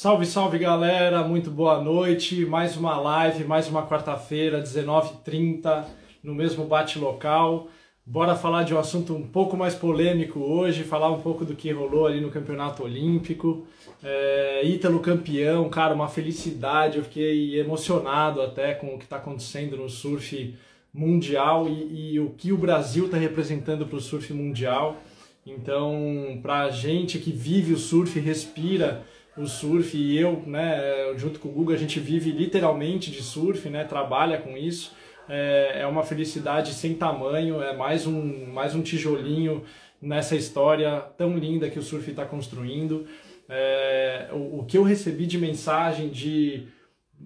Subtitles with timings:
[0.00, 2.46] Salve, salve galera, muito boa noite.
[2.46, 5.86] Mais uma live, mais uma quarta-feira, 19h30,
[6.22, 7.66] no mesmo bate local.
[8.06, 11.72] Bora falar de um assunto um pouco mais polêmico hoje, falar um pouco do que
[11.72, 13.66] rolou ali no Campeonato Olímpico.
[14.00, 16.98] É, Ítalo campeão, cara, uma felicidade.
[16.98, 20.54] Eu fiquei emocionado até com o que está acontecendo no surf
[20.94, 24.96] mundial e, e o que o Brasil está representando para o surf mundial.
[25.44, 29.04] Então, para a gente que vive o surf, respira
[29.38, 33.68] o surf e eu, né, junto com o Google, a gente vive literalmente de surf,
[33.68, 34.92] né, trabalha com isso.
[35.28, 39.62] É, é uma felicidade sem tamanho, é mais um, mais um tijolinho
[40.00, 43.06] nessa história tão linda que o surf está construindo.
[43.48, 46.66] É, o, o, que eu recebi de mensagem de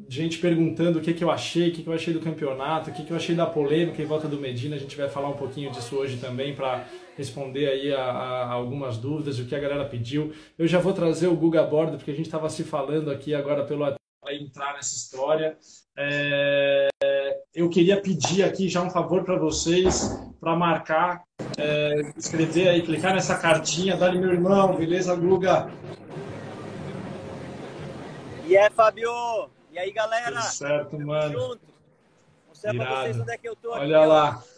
[0.09, 2.93] gente perguntando o que, que eu achei, o que, que eu achei do campeonato, o
[2.93, 5.37] que, que eu achei da polêmica em volta do Medina, a gente vai falar um
[5.37, 9.85] pouquinho disso hoje também para responder aí a, a, algumas dúvidas, o que a galera
[9.85, 10.33] pediu.
[10.59, 13.35] Eu já vou trazer o Guga a bordo, porque a gente estava se falando aqui
[13.35, 13.85] agora pelo
[14.21, 15.59] para entrar nessa história.
[15.97, 16.89] É,
[17.53, 21.25] eu queria pedir aqui já um favor para vocês, para marcar,
[21.59, 25.69] é, escrever aí, clicar nessa cartinha, dá meu irmão, beleza, Guga?
[28.47, 29.51] E é, Fabio!
[29.73, 30.37] E aí, galera?
[30.37, 31.33] Tudo certo, mano.
[31.33, 31.61] Junto.
[32.49, 34.39] Mostrar para vocês onde é que eu tô Olha aqui, lá.
[34.39, 34.52] Ó.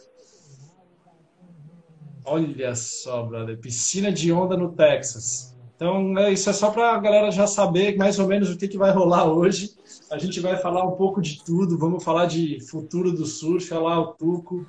[2.24, 3.58] Olha só, brother.
[3.58, 5.54] Piscina de onda no Texas.
[5.76, 8.68] Então, é, isso é só para a galera já saber mais ou menos o que,
[8.68, 9.70] que vai rolar hoje.
[10.10, 11.76] A gente vai falar um pouco de tudo.
[11.76, 13.72] Vamos falar de futuro do surf.
[13.74, 14.66] Olha lá o Tuco,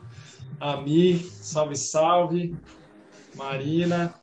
[0.60, 2.56] a Mi, salve, salve.
[3.36, 4.14] Marina.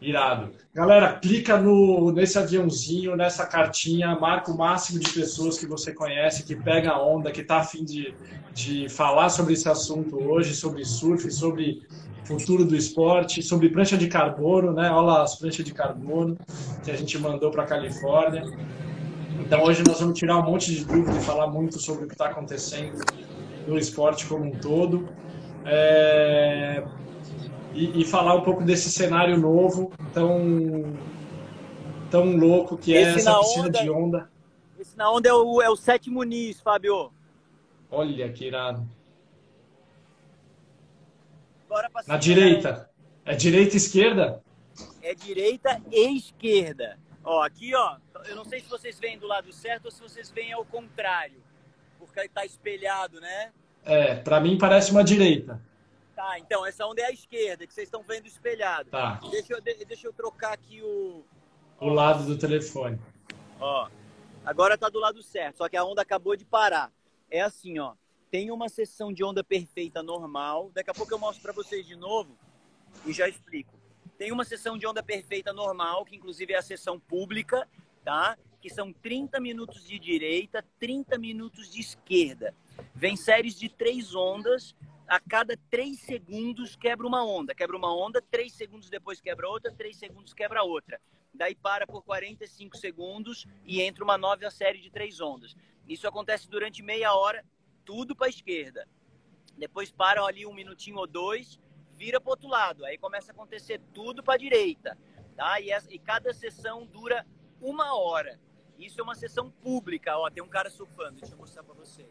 [0.00, 0.50] Irado.
[0.76, 6.42] Galera, clica no, nesse aviãozinho, nessa cartinha, marca o máximo de pessoas que você conhece,
[6.42, 8.14] que pega a onda, que está afim de,
[8.52, 11.82] de falar sobre esse assunto hoje, sobre surf, sobre
[12.26, 14.90] futuro do esporte, sobre prancha de carbono, né?
[14.90, 16.36] Olha lá as pranchas de carbono
[16.84, 18.44] que a gente mandou para a Califórnia.
[19.40, 22.12] Então hoje nós vamos tirar um monte de dúvida e falar muito sobre o que
[22.12, 23.02] está acontecendo
[23.66, 25.08] no esporte como um todo.
[25.64, 26.84] É
[27.76, 30.96] e, e, falar um pouco desse cenário novo, tão,
[32.10, 34.30] tão louco que é esse essa piscina onda, de onda.
[34.78, 37.12] Esse na onda é o, é o Sete Muniz, Fábio.
[37.90, 38.86] Olha que irado.
[42.06, 42.90] Na direita.
[43.24, 44.42] É direita e esquerda?
[45.02, 46.98] É direita e esquerda.
[47.22, 47.96] Ó, aqui, ó.
[48.26, 51.42] Eu não sei se vocês veem do lado certo ou se vocês veem ao contrário.
[51.98, 53.50] Porque tá espelhado, né?
[53.84, 55.60] É, para mim parece uma direita.
[56.16, 58.88] Tá, então, essa onda é a esquerda, que vocês estão vendo espelhado.
[58.88, 59.20] Tá.
[59.30, 61.22] Deixa eu, deixa eu trocar aqui o...
[61.78, 62.98] O lado do telefone.
[63.60, 63.90] Ó,
[64.42, 66.90] agora tá do lado certo, só que a onda acabou de parar.
[67.30, 67.92] É assim, ó.
[68.30, 70.70] Tem uma seção de onda perfeita normal.
[70.72, 72.34] Daqui a pouco eu mostro para vocês de novo
[73.04, 73.78] e já explico.
[74.16, 77.68] Tem uma seção de onda perfeita normal, que inclusive é a seção pública,
[78.02, 78.38] tá?
[78.62, 82.54] Que são 30 minutos de direita, 30 minutos de esquerda.
[82.94, 84.74] Vem séries de três ondas
[85.08, 87.54] a cada três segundos quebra uma onda.
[87.54, 91.00] Quebra uma onda, três segundos depois quebra outra, três segundos quebra outra.
[91.32, 95.54] Daí para por 45 segundos e entra uma nova série de três ondas.
[95.86, 97.44] Isso acontece durante meia hora,
[97.84, 98.88] tudo para a esquerda.
[99.56, 101.60] Depois para ali um minutinho ou dois,
[101.94, 102.84] vira para outro lado.
[102.84, 104.98] Aí começa a acontecer tudo para a direita.
[105.36, 105.60] Tá?
[105.60, 107.26] E, essa, e cada sessão dura
[107.60, 108.40] uma hora.
[108.78, 110.16] Isso é uma sessão pública.
[110.18, 111.20] Ó, tem um cara surfando.
[111.20, 112.08] Deixa eu mostrar para vocês.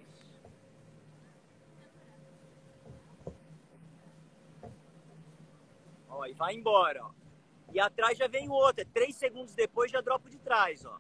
[6.09, 7.11] Ó, e vai embora, ó.
[7.73, 8.83] E atrás já vem outra.
[8.83, 10.99] É três segundos depois já dropa de trás, ó.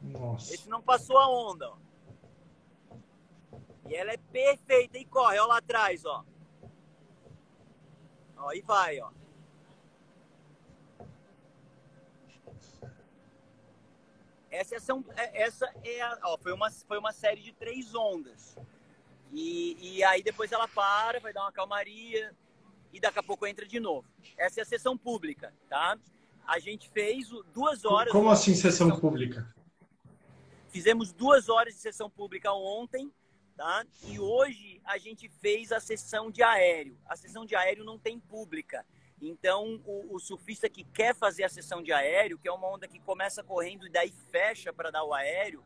[0.00, 0.54] Nossa.
[0.54, 1.76] Esse não passou a onda, ó.
[3.86, 4.98] E ela é perfeita.
[4.98, 6.24] E corre, ó lá atrás, ó.
[8.36, 9.10] Ó, e vai, ó.
[14.50, 18.56] Essa, são, é, essa é a, ó, foi, uma, foi uma série de três ondas.
[19.30, 22.34] E, e aí depois ela para, vai dar uma calmaria,
[22.92, 24.08] e daqui a pouco entra de novo.
[24.36, 25.98] Essa é a sessão pública, tá?
[26.46, 28.12] A gente fez duas horas.
[28.12, 29.54] Como assim sessão, sessão pública?
[30.70, 33.12] Fizemos duas horas de sessão pública ontem,
[33.56, 33.84] tá?
[34.06, 36.96] E hoje a gente fez a sessão de aéreo.
[37.06, 38.84] A sessão de aéreo não tem pública.
[39.20, 42.86] Então, o, o, surfista que quer fazer a sessão de aéreo, que é uma onda
[42.86, 45.62] que começa correndo e daí fecha para dar o aéreo,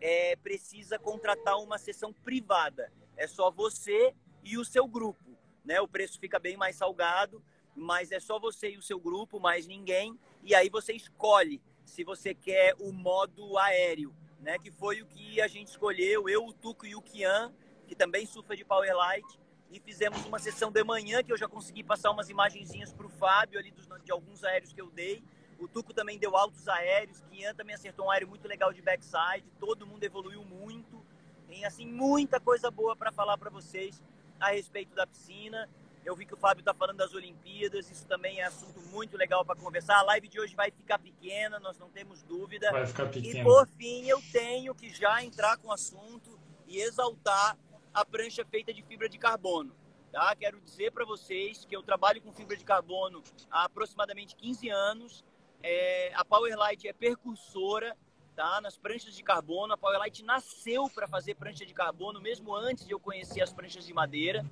[0.00, 2.92] é, precisa contratar uma sessão privada.
[3.16, 4.12] É só você
[4.42, 5.36] e o seu grupo
[5.66, 5.80] né?
[5.80, 7.42] O preço fica bem mais salgado,
[7.74, 10.18] mas é só você e o seu grupo, mais ninguém.
[10.42, 14.58] E aí você escolhe se você quer o modo aéreo, né?
[14.58, 17.52] Que foi o que a gente escolheu, eu, o Tuco e o Kian,
[17.86, 19.26] que também surfa de Powerlight.
[19.68, 23.10] E fizemos uma sessão de manhã que eu já consegui passar umas imagenzinhas para o
[23.10, 25.22] Fábio ali dos, de alguns aéreos que eu dei.
[25.58, 27.20] O Tuco também deu altos aéreos.
[27.22, 29.50] Kian também acertou um aéreo muito legal de backside.
[29.58, 31.04] Todo mundo evoluiu muito.
[31.48, 34.00] Tem assim muita coisa boa para falar para vocês
[34.40, 35.68] a respeito da piscina.
[36.04, 39.44] Eu vi que o Fábio está falando das Olimpíadas, isso também é assunto muito legal
[39.44, 39.98] para conversar.
[39.98, 42.70] A live de hoje vai ficar pequena, nós não temos dúvida.
[42.70, 43.40] Vai ficar pequena.
[43.40, 47.58] E por fim, eu tenho que já entrar com o assunto e exaltar
[47.92, 49.74] a prancha feita de fibra de carbono.
[50.12, 50.34] Tá?
[50.36, 55.24] Quero dizer para vocês que eu trabalho com fibra de carbono há aproximadamente 15 anos.
[55.60, 57.96] É, a Powerlight é percursora
[58.36, 58.60] tá?
[58.60, 59.72] nas pranchas de carbono.
[59.72, 63.86] A Powerlight nasceu para fazer prancha de carbono, mesmo antes de eu conhecer as pranchas
[63.86, 64.44] de madeira.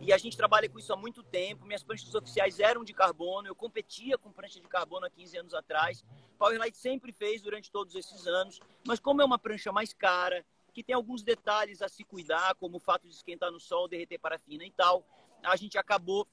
[0.00, 1.66] E a gente trabalha com isso há muito tempo.
[1.66, 3.48] Minhas pranchas oficiais eram de carbono.
[3.48, 6.04] Eu competia com prancha de carbono há 15 anos atrás.
[6.38, 8.60] Powerlight sempre fez durante todos esses anos.
[8.86, 12.76] Mas como é uma prancha mais cara, que tem alguns detalhes a se cuidar, como
[12.76, 15.04] o fato de esquentar no sol, derreter parafina e tal,
[15.42, 16.26] a gente acabou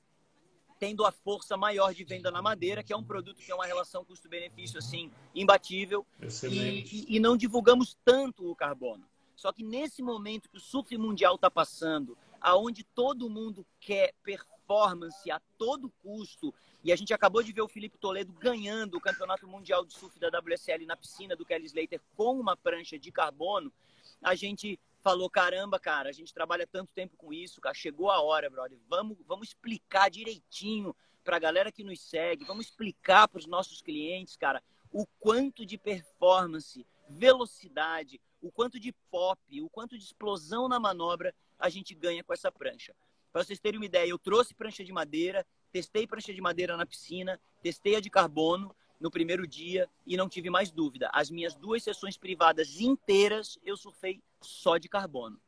[0.81, 3.68] tendo a força maior de venda na madeira, que é um produto que é uma
[3.68, 6.04] relação custo-benefício assim imbatível.
[6.50, 9.06] E, e, e não divulgamos tanto o carbono.
[9.36, 15.30] Só que nesse momento que o surf mundial está passando, aonde todo mundo quer performance
[15.30, 16.51] a todo custo.
[16.83, 20.19] E a gente acabou de ver o Felipe Toledo ganhando o Campeonato Mundial de Surf
[20.19, 23.72] da WSL na piscina do Kelly Slater com uma prancha de carbono.
[24.19, 28.21] A gente falou, caramba, cara, a gente trabalha tanto tempo com isso, cara, chegou a
[28.21, 28.77] hora, brother.
[28.88, 33.81] Vamos, vamos explicar direitinho para a galera que nos segue, vamos explicar para os nossos
[33.81, 34.62] clientes, cara,
[34.92, 41.33] o quanto de performance, velocidade, o quanto de pop, o quanto de explosão na manobra
[41.59, 42.95] a gente ganha com essa prancha.
[43.31, 46.86] Para vocês terem uma ideia, eu trouxe prancha de madeira, testei prancha de madeira na
[46.86, 51.09] piscina, testei a de carbono no primeiro dia e não tive mais dúvida.
[51.13, 55.40] As minhas duas sessões privadas inteiras eu surfei só de carbono.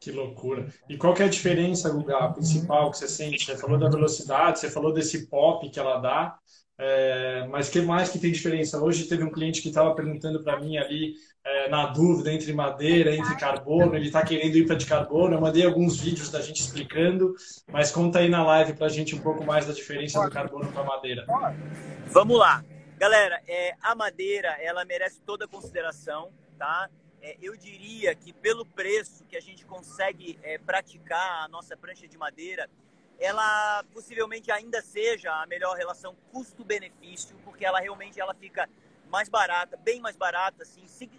[0.00, 0.72] Que loucura.
[0.88, 3.44] E qual que é a diferença, Guga, principal que você sente?
[3.44, 6.38] Você falou da velocidade, você falou desse pop que ela dá,
[6.80, 8.80] é, mas que mais que tem diferença?
[8.80, 13.12] Hoje teve um cliente que estava perguntando para mim ali, é, na dúvida entre madeira,
[13.12, 15.34] entre carbono, ele está querendo ir para de carbono.
[15.34, 17.34] Eu mandei alguns vídeos da gente explicando,
[17.72, 20.70] mas conta aí na live para a gente um pouco mais da diferença do carbono
[20.70, 21.26] com a madeira.
[22.06, 22.64] Vamos lá.
[22.96, 26.88] Galera, é, a madeira, ela merece toda a consideração, tá?
[27.20, 32.06] É, eu diria que pelo preço que a gente consegue é, praticar a nossa prancha
[32.06, 32.70] de madeira,
[33.18, 38.68] ela possivelmente ainda seja a melhor relação custo-benefício, porque ela realmente ela fica
[39.10, 40.86] mais barata, bem mais barata, assim.
[40.86, 41.10] Se,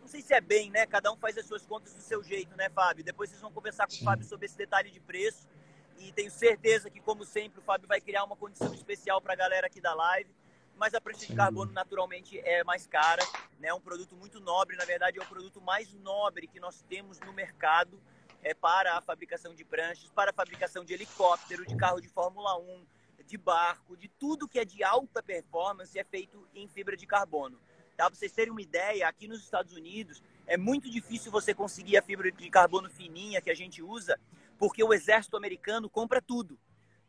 [0.00, 0.86] não sei se é bem, né?
[0.86, 3.04] Cada um faz as suas contas do seu jeito, né, Fábio?
[3.04, 4.02] Depois vocês vão conversar com Sim.
[4.02, 5.46] o Fábio sobre esse detalhe de preço.
[5.98, 9.36] E tenho certeza que, como sempre, o Fábio vai criar uma condição especial para a
[9.36, 10.30] galera aqui da live.
[10.82, 13.22] Mas a prancha de carbono, naturalmente, é mais cara.
[13.60, 13.68] Né?
[13.68, 14.76] É um produto muito nobre.
[14.76, 18.02] Na verdade, é o produto mais nobre que nós temos no mercado
[18.42, 22.58] é, para a fabricação de pranchas, para a fabricação de helicóptero, de carro de Fórmula
[22.58, 22.84] 1,
[23.24, 27.56] de barco, de tudo que é de alta performance é feito em fibra de carbono.
[27.96, 28.06] Tá?
[28.06, 32.02] Para vocês terem uma ideia, aqui nos Estados Unidos é muito difícil você conseguir a
[32.02, 34.18] fibra de carbono fininha que a gente usa,
[34.58, 36.58] porque o exército americano compra tudo.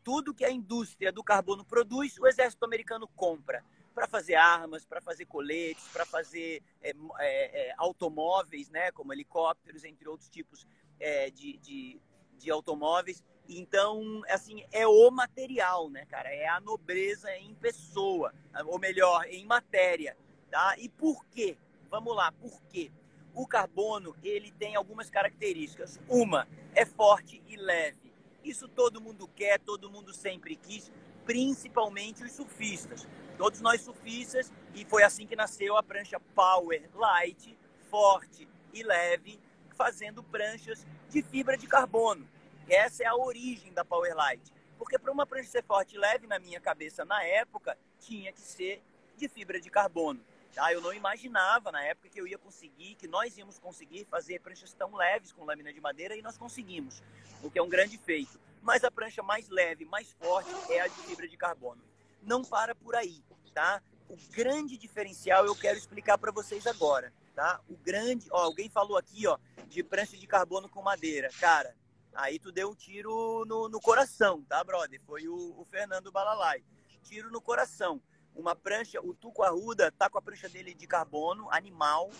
[0.04, 3.64] Tudo que a indústria do carbono produz, o exército americano compra
[3.94, 9.84] para fazer armas, para fazer coletes, para fazer é, é, é, automóveis, né, como helicópteros,
[9.84, 10.66] entre outros tipos
[11.00, 12.00] é, de, de,
[12.38, 13.22] de, automóveis.
[13.48, 16.28] Então, assim, é o material, né, cara?
[16.28, 18.34] É a nobreza em pessoa,
[18.66, 20.16] ou melhor, em matéria,
[20.50, 20.74] tá?
[20.78, 21.56] E por quê?
[21.88, 22.90] Vamos lá, por quê?
[23.32, 26.00] O carbono, ele tem algumas características.
[26.08, 28.13] Uma, é forte e leve.
[28.44, 30.92] Isso todo mundo quer, todo mundo sempre quis,
[31.24, 33.08] principalmente os surfistas.
[33.38, 37.58] Todos nós surfistas, e foi assim que nasceu a prancha Power Light,
[37.90, 39.40] forte e leve,
[39.74, 42.28] fazendo pranchas de fibra de carbono.
[42.68, 44.52] Essa é a origem da Powerlight.
[44.78, 48.40] Porque para uma prancha ser forte e leve, na minha cabeça, na época, tinha que
[48.40, 48.82] ser
[49.16, 50.20] de fibra de carbono.
[50.54, 50.72] Tá?
[50.72, 54.72] Eu não imaginava na época que eu ia conseguir, que nós íamos conseguir fazer pranchas
[54.72, 57.02] tão leves com lâmina de madeira e nós conseguimos,
[57.42, 58.40] o que é um grande feito.
[58.62, 61.82] Mas a prancha mais leve, mais forte é a de fibra de carbono.
[62.22, 63.82] Não para por aí, tá?
[64.08, 67.60] O grande diferencial eu quero explicar para vocês agora tá?
[67.68, 69.36] O grande, ó, alguém falou aqui, ó,
[69.68, 71.28] de prancha de carbono com madeira.
[71.40, 71.74] Cara,
[72.14, 75.00] aí tu deu um tiro no, no coração, tá, brother?
[75.04, 76.64] Foi o, o, Fernando Balalai.
[77.02, 78.00] Tiro no coração.
[78.34, 82.10] Uma prancha, o Tuco Arruda tá com a prancha dele de carbono, animal.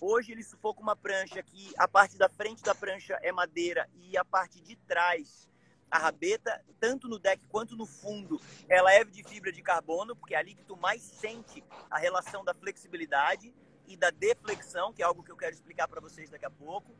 [0.00, 4.16] Hoje ele sufoca uma prancha que a parte da frente da prancha é madeira e
[4.16, 5.48] a parte de trás,
[5.90, 10.34] a rabeta, tanto no deck quanto no fundo, ela é de fibra de carbono, porque
[10.34, 13.54] é ali que tu mais sente a relação da flexibilidade
[13.86, 16.94] e da deflexão, que é algo que eu quero explicar para vocês daqui a pouco.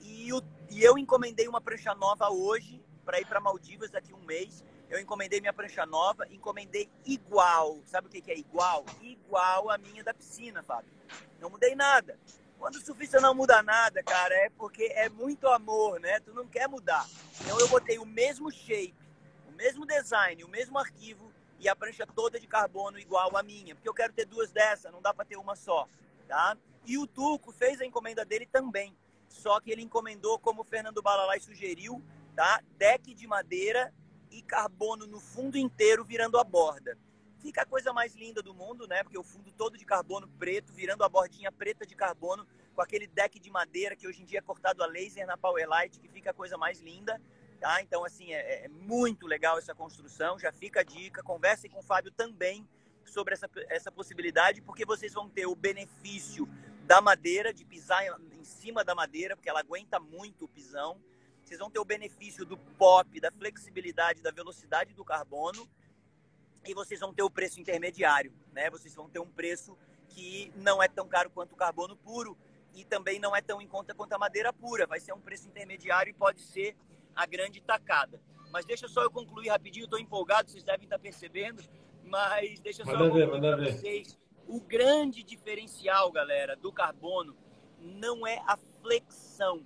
[0.00, 4.16] E, o, e, eu encomendei uma prancha nova hoje para ir para Maldivas daqui a
[4.16, 4.64] um mês.
[4.90, 7.78] Eu encomendei minha prancha nova, encomendei igual.
[7.86, 8.84] Sabe o que, que é igual?
[9.00, 10.90] Igual a minha da piscina, Fábio.
[11.40, 12.18] Não mudei nada.
[12.58, 16.18] Quando o surfista não muda nada, cara, é porque é muito amor, né?
[16.20, 17.06] Tu não quer mudar.
[17.40, 18.94] Então eu botei o mesmo shape,
[19.46, 23.74] o mesmo design, o mesmo arquivo e a prancha toda de carbono igual a minha,
[23.74, 25.88] porque eu quero ter duas dessas, não dá para ter uma só,
[26.26, 26.56] tá?
[26.86, 28.96] E o Tuco fez a encomenda dele também,
[29.28, 32.02] só que ele encomendou como o Fernando Balalai sugeriu,
[32.34, 32.60] tá?
[32.76, 33.92] Deck de madeira
[34.30, 36.98] e carbono no fundo inteiro virando a borda.
[37.40, 39.02] Fica a coisa mais linda do mundo, né?
[39.02, 43.06] Porque o fundo todo de carbono preto, virando a bordinha preta de carbono, com aquele
[43.06, 46.30] deck de madeira que hoje em dia é cortado a laser na Powerlight, que fica
[46.30, 47.20] a coisa mais linda.
[47.60, 47.80] Tá?
[47.80, 50.38] Então, assim, é, é muito legal essa construção.
[50.38, 51.22] Já fica a dica.
[51.22, 52.68] Conversem com o Fábio também
[53.04, 56.48] sobre essa, essa possibilidade, porque vocês vão ter o benefício
[56.84, 61.00] da madeira, de pisar em cima da madeira, porque ela aguenta muito o pisão
[61.48, 65.66] vocês vão ter o benefício do pop, da flexibilidade, da velocidade do carbono
[66.66, 68.68] e vocês vão ter o preço intermediário, né?
[68.68, 69.74] Vocês vão ter um preço
[70.10, 72.36] que não é tão caro quanto o carbono puro
[72.74, 74.86] e também não é tão em conta quanto a madeira pura.
[74.86, 76.76] Vai ser um preço intermediário e pode ser
[77.16, 78.20] a grande tacada.
[78.52, 81.62] Mas deixa só eu concluir rapidinho, estou empolgado, vocês devem estar percebendo,
[82.04, 84.18] mas deixa só eu concluir para vocês.
[84.46, 87.34] O grande diferencial, galera, do carbono
[87.80, 89.64] não é a flexão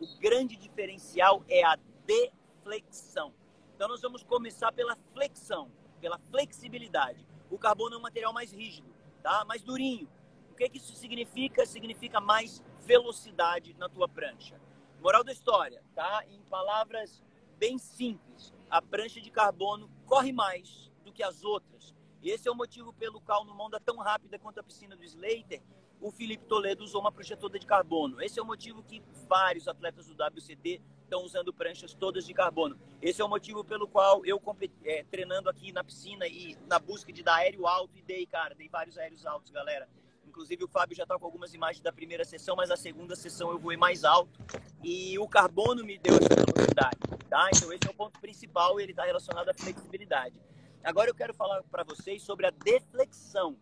[0.00, 3.32] o grande diferencial é a deflexão.
[3.74, 7.26] Então nós vamos começar pela flexão, pela flexibilidade.
[7.50, 8.88] O carbono é um material mais rígido,
[9.22, 9.44] tá?
[9.44, 10.08] Mais durinho.
[10.50, 11.66] O que, que isso significa?
[11.66, 14.60] Significa mais velocidade na tua prancha.
[15.00, 16.24] Moral da história, tá?
[16.28, 17.22] Em palavras
[17.58, 21.94] bem simples, a prancha de carbono corre mais do que as outras.
[22.22, 25.04] Esse é o motivo pelo qual no mundo é tão rápida quanto a piscina do
[25.04, 25.62] Slater
[26.00, 28.20] o Felipe Toledo usou uma toda de carbono.
[28.22, 32.78] Esse é o motivo que vários atletas do WCT estão usando pranchas todas de carbono.
[33.00, 34.40] Esse é o motivo pelo qual eu
[34.84, 38.54] é, treinando aqui na piscina e na busca de dar aéreo alto e dei, cara,
[38.54, 39.88] dei vários aéreos altos, galera.
[40.26, 43.50] Inclusive o Fábio já está com algumas imagens da primeira sessão, mas a segunda sessão
[43.50, 44.38] eu voei mais alto
[44.82, 46.98] e o carbono me deu essa velocidade,
[47.30, 47.48] tá?
[47.54, 50.38] Então esse é o ponto principal e ele está relacionado à flexibilidade.
[50.84, 53.56] Agora eu quero falar para vocês sobre a deflexão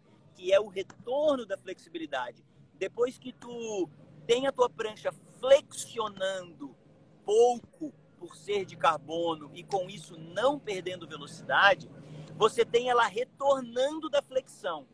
[0.44, 2.44] que é o retorno da flexibilidade.
[2.74, 3.88] Depois que tu
[4.26, 5.10] tem a tua prancha
[5.40, 6.76] flexionando
[7.24, 11.90] pouco por ser de carbono e com isso não perdendo velocidade,
[12.36, 14.86] você tem ela retornando da flexão.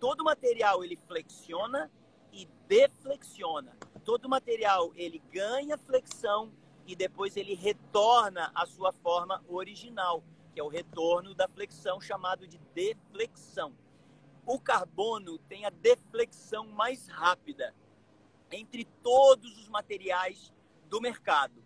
[0.00, 1.88] Todo material ele flexiona
[2.32, 3.76] e deflexiona.
[4.04, 6.52] Todo material ele ganha flexão
[6.84, 12.44] e depois ele retorna à sua forma original, que é o retorno da flexão chamado
[12.48, 13.72] de deflexão
[14.46, 17.74] o carbono tem a deflexão mais rápida
[18.50, 20.54] entre todos os materiais
[20.88, 21.60] do mercado.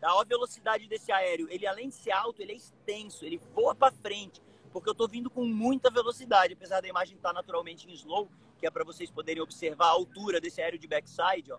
[0.00, 0.10] Tá?
[0.20, 3.94] A velocidade desse aéreo, ele além de ser alto, ele é extenso, ele voa para
[3.94, 7.92] frente, porque eu estou vindo com muita velocidade, apesar da imagem estar tá naturalmente em
[7.92, 11.58] slow, que é para vocês poderem observar a altura desse aéreo de backside, ó,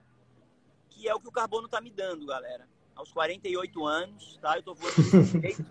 [0.89, 4.58] que é o que o carbono está me dando, galera aos 48 anos, tá?
[4.58, 5.66] Eu tô voando desse jeito.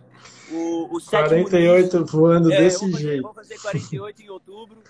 [0.50, 3.22] O, o 48 Muniz, voando é, desse fazer, jeito.
[3.22, 4.82] Vou fazer 48 em outubro.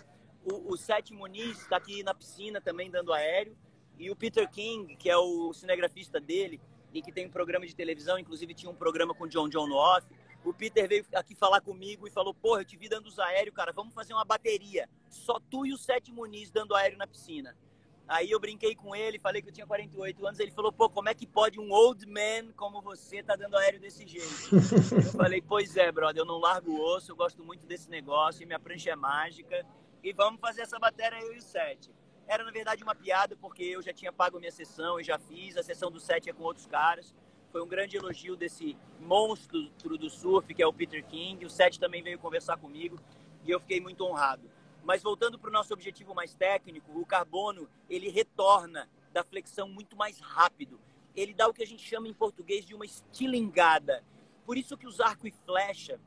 [0.44, 3.56] O, o Sete Muniz está aqui na piscina também dando aéreo.
[3.98, 6.60] E o Peter King, que é o cinegrafista dele
[6.92, 9.66] e que tem um programa de televisão, inclusive tinha um programa com o John John
[9.66, 10.06] no off.
[10.44, 13.54] O Peter veio aqui falar comigo e falou: Porra, eu te vi dando os aéreos,
[13.54, 14.88] cara, vamos fazer uma bateria.
[15.08, 17.56] Só tu e o Sete Muniz dando aéreo na piscina.
[18.06, 20.38] Aí eu brinquei com ele, falei que eu tinha 48 anos.
[20.38, 23.80] Ele falou: pô, como é que pode um old man como você tá dando aéreo
[23.80, 24.50] desse jeito?
[24.52, 28.42] eu falei: pois é, brother, eu não largo o osso, eu gosto muito desse negócio
[28.42, 29.64] e minha prancha é mágica.
[30.02, 31.90] E vamos fazer essa bateria eu e o Sete.
[32.26, 35.56] Era na verdade uma piada, porque eu já tinha pago minha sessão e já fiz.
[35.56, 37.14] A sessão do Sete é com outros caras.
[37.50, 41.46] Foi um grande elogio desse monstro do surf, que é o Peter King.
[41.46, 42.98] O Sete também veio conversar comigo
[43.44, 44.50] e eu fiquei muito honrado.
[44.84, 49.96] Mas voltando para o nosso objetivo mais técnico, o carbono ele retorna da flexão muito
[49.96, 50.80] mais rápido.
[51.16, 54.04] Ele dá o que a gente chama em português de uma estilingada.
[54.44, 55.98] Por isso que os arco e flecha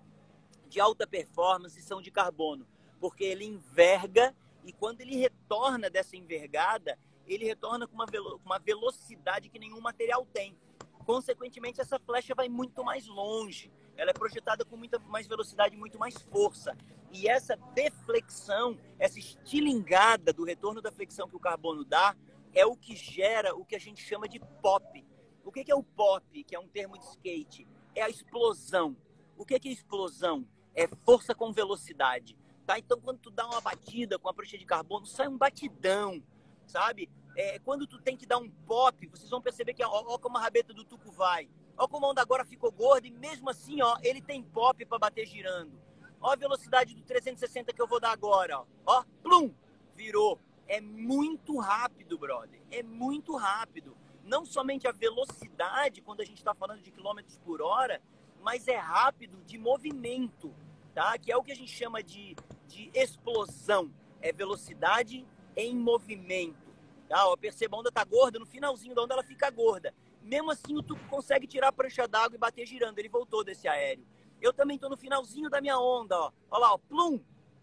[0.67, 2.67] de alta performance são de carbono,
[3.00, 8.60] porque ele enverga e quando ele retorna dessa envergada, ele retorna com uma, velo uma
[8.60, 10.57] velocidade que nenhum material tem.
[11.05, 13.72] Consequentemente, essa flecha vai muito mais longe.
[13.97, 16.77] Ela é projetada com muita mais velocidade, muito mais força.
[17.11, 22.15] E essa deflexão, essa estilingada do retorno da flexão que o carbono dá,
[22.53, 25.05] é o que gera o que a gente chama de pop.
[25.43, 27.67] O que é o pop, que é um termo de skate?
[27.95, 28.95] É a explosão.
[29.37, 30.47] O que é explosão?
[30.75, 32.37] É força com velocidade.
[32.65, 32.77] Tá?
[32.77, 36.21] Então, quando tu dá uma batida com a prancha de carbono, sai um batidão,
[36.65, 37.09] sabe?
[37.37, 40.37] É, quando tu tem que dar um pop, vocês vão perceber que ó, ó como
[40.37, 41.49] a rabeta do tuco vai.
[41.77, 44.98] Ó como a onda agora ficou gorda e mesmo assim, ó, ele tem pop para
[44.98, 45.79] bater girando.
[46.19, 48.65] Ó a velocidade do 360 que eu vou dar agora, ó.
[48.86, 49.53] Ó, plum,
[49.96, 50.39] virou.
[50.67, 52.60] É muito rápido, brother.
[52.72, 53.96] É muito rápido.
[54.24, 58.01] Não somente a velocidade, quando a gente está falando de quilômetros por hora,
[58.41, 60.53] mas é rápido de movimento,
[60.93, 61.17] tá?
[61.17, 62.36] Que é o que a gente chama de,
[62.67, 63.91] de explosão.
[64.22, 66.67] É velocidade em movimento.
[67.07, 67.25] Tá?
[67.27, 69.93] Ó, perceba, a onda tá gorda, no finalzinho da onda ela fica gorda.
[70.27, 73.00] Mesmo assim, o tubo consegue tirar a prancha d'água e bater girando.
[73.00, 74.05] Ele voltou desse aéreo.
[74.41, 76.31] Eu também tô no finalzinho da minha onda, ó.
[76.51, 77.19] Olha lá, ó, plum!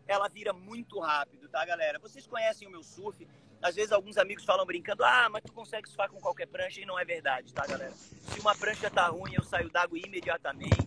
[0.06, 1.98] Ela vira muito rápido, tá, galera?
[1.98, 3.28] Vocês conhecem o meu surf.
[3.62, 6.86] Às vezes alguns amigos falam brincando, ah, mas tu consegue surfar com qualquer prancha e
[6.86, 7.92] não é verdade, tá, galera?
[7.92, 10.86] Se uma prancha tá ruim, eu saio d'água imediatamente.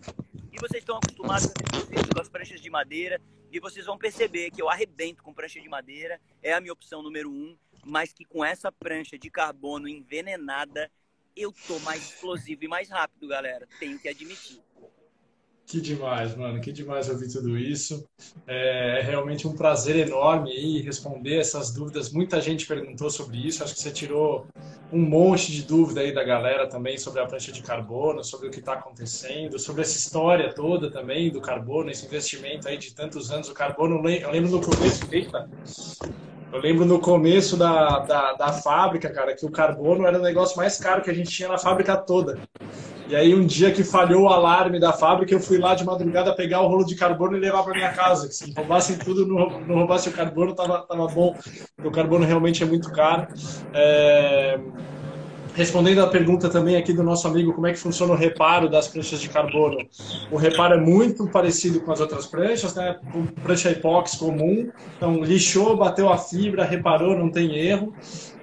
[0.52, 3.20] E vocês estão acostumados com as pranchas de madeira
[3.50, 7.02] e vocês vão perceber que eu arrebento com prancha de madeira, é a minha opção
[7.02, 10.90] número um, mas que com essa prancha de carbono envenenada
[11.40, 13.68] eu tô mais explosivo e mais rápido, galera.
[13.78, 14.60] Tenho que admitir.
[15.68, 18.02] Que demais, mano, que demais ouvir tudo isso.
[18.46, 22.10] É, é realmente um prazer enorme aí responder essas dúvidas.
[22.10, 24.46] Muita gente perguntou sobre isso, acho que você tirou
[24.90, 28.50] um monte de dúvida aí da galera também sobre a prancha de carbono, sobre o
[28.50, 33.30] que está acontecendo, sobre essa história toda também do carbono, esse investimento aí de tantos
[33.30, 33.50] anos.
[33.50, 35.50] O carbono, eu lembro no começo, eita,
[36.50, 40.56] eu lembro no começo da, da, da, fábrica, cara, que o carbono era o negócio
[40.56, 42.38] mais caro que a gente tinha na fábrica toda.
[43.08, 46.34] E aí um dia que falhou o alarme da fábrica, eu fui lá de madrugada
[46.34, 48.28] pegar o rolo de carbono e levar para minha casa.
[48.28, 51.34] Que se roubassem tudo, não, roubasse o carbono, tava, tava bom.
[51.82, 53.26] O carbono realmente é muito caro.
[53.72, 54.58] É...
[55.54, 58.86] Respondendo a pergunta também aqui do nosso amigo, como é que funciona o reparo das
[58.86, 59.78] pranchas de carbono?
[60.30, 62.96] O reparo é muito parecido com as outras pranchas, né?
[63.42, 64.70] Prancha epóxi comum.
[64.96, 67.92] Então, lixou, bateu a fibra, reparou, não tem erro.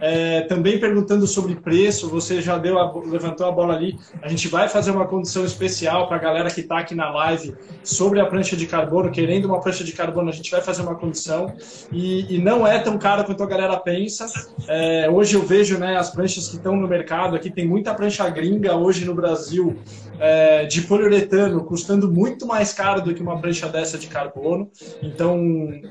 [0.02, 3.98] É, também perguntando sobre preço, você já deu a, levantou a bola ali.
[4.22, 7.56] A gente vai fazer uma condição especial para a galera que está aqui na live
[7.84, 10.96] sobre a prancha de carbono, querendo uma prancha de carbono, a gente vai fazer uma
[10.96, 11.54] condição.
[11.92, 14.26] E, e não é tão caro quanto a galera pensa.
[14.68, 18.28] É, hoje eu vejo né, as pranchas que estão no mercado aqui, tem muita prancha
[18.30, 19.78] gringa hoje no Brasil
[20.20, 24.70] é, de poliuretano custando muito mais caro do que uma prancha dessa de carbono.
[25.02, 25.38] Então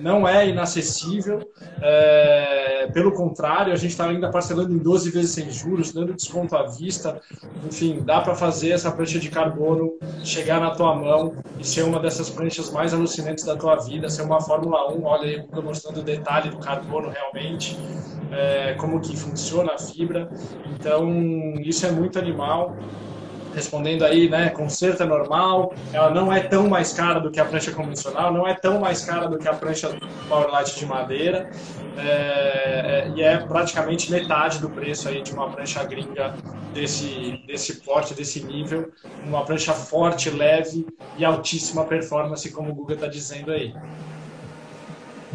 [0.01, 1.41] não é inacessível.
[1.81, 6.57] É, pelo contrário, a gente está ainda parcelando em 12 vezes sem juros, dando desconto
[6.57, 7.21] à vista.
[7.67, 12.01] Enfim, dá para fazer essa prancha de carbono chegar na tua mão e ser uma
[12.01, 15.05] dessas pranchas mais alucinantes da tua vida, ser uma Fórmula 1.
[15.05, 17.77] Olha aí, eu mostrando o detalhe do carbono realmente,
[18.31, 20.29] é, como que funciona a fibra.
[20.75, 22.77] Então, isso é muito animal
[23.55, 27.45] respondendo aí, né, conserto é normal, ela não é tão mais cara do que a
[27.45, 29.97] prancha convencional, não é tão mais cara do que a prancha
[30.29, 31.51] Powerlight de madeira,
[31.97, 36.35] é, e é praticamente metade do preço aí de uma prancha gringa
[36.73, 38.93] desse, desse porte, desse nível,
[39.25, 40.87] uma prancha forte, leve
[41.17, 43.73] e altíssima performance, como o Guga está dizendo aí.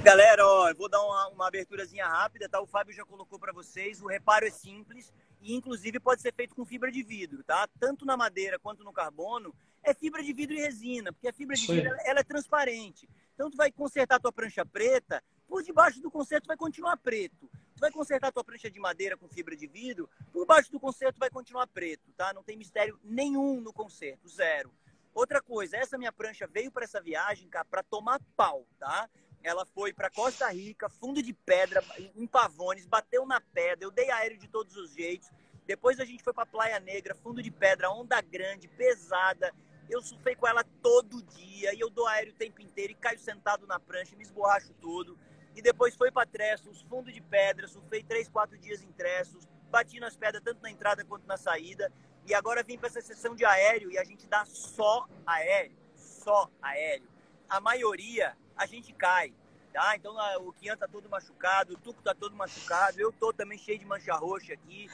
[0.04, 2.62] Galera, ó, eu vou dar uma, uma aberturazinha rápida, tá?
[2.62, 4.02] O Fábio já colocou para vocês.
[4.02, 7.68] O reparo é simples e, inclusive, pode ser feito com fibra de vidro, tá?
[7.80, 11.56] Tanto na madeira quanto no carbono, é fibra de vidro e resina, porque a fibra
[11.56, 11.76] de Sim.
[11.76, 13.10] vidro ela, é transparente.
[13.34, 17.50] Então, tu vai consertar a tua prancha preta, por debaixo do conserto vai continuar preto.
[17.76, 20.80] Tu vai consertar a tua prancha de madeira com fibra de vidro, por baixo do
[20.80, 22.34] conserto vai continuar preto, tá?
[22.34, 24.72] Não tem mistério nenhum no conserto, zero.
[25.14, 29.10] Outra coisa, essa minha prancha veio para essa viagem, cara, para tomar pau, tá?
[29.44, 31.84] Ela foi para Costa Rica, fundo de pedra,
[32.16, 35.30] em Pavones, bateu na pedra, eu dei aéreo de todos os jeitos.
[35.66, 39.54] Depois a gente foi para Praia Negra, fundo de pedra, onda grande, pesada.
[39.90, 43.20] Eu surfei com ela todo dia e eu dou aéreo o tempo inteiro e caio
[43.20, 45.18] sentado na prancha, me esborracho todo.
[45.56, 50.00] E depois foi para Tressos, fundo de pedra, surfei três, quatro dias em Tressos, bati
[50.00, 51.92] nas pedras tanto na entrada quanto na saída.
[52.26, 56.50] E agora vim para essa sessão de aéreo e a gente dá só aéreo, só
[56.62, 57.08] aéreo.
[57.48, 59.34] A maioria a gente cai.
[59.74, 59.96] Tá?
[59.96, 63.80] Então o Kian tá todo machucado, o Tuco tá todo machucado, eu tô também cheio
[63.80, 64.90] de mancha roxa aqui.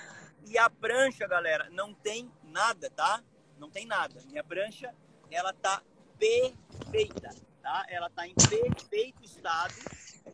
[0.45, 3.23] E a prancha, galera, não tem nada, tá?
[3.57, 4.21] Não tem nada.
[4.29, 4.93] Minha prancha,
[5.31, 5.81] ela tá
[6.19, 7.29] perfeita,
[7.63, 7.85] tá?
[7.89, 9.73] Ela tá em perfeito estado,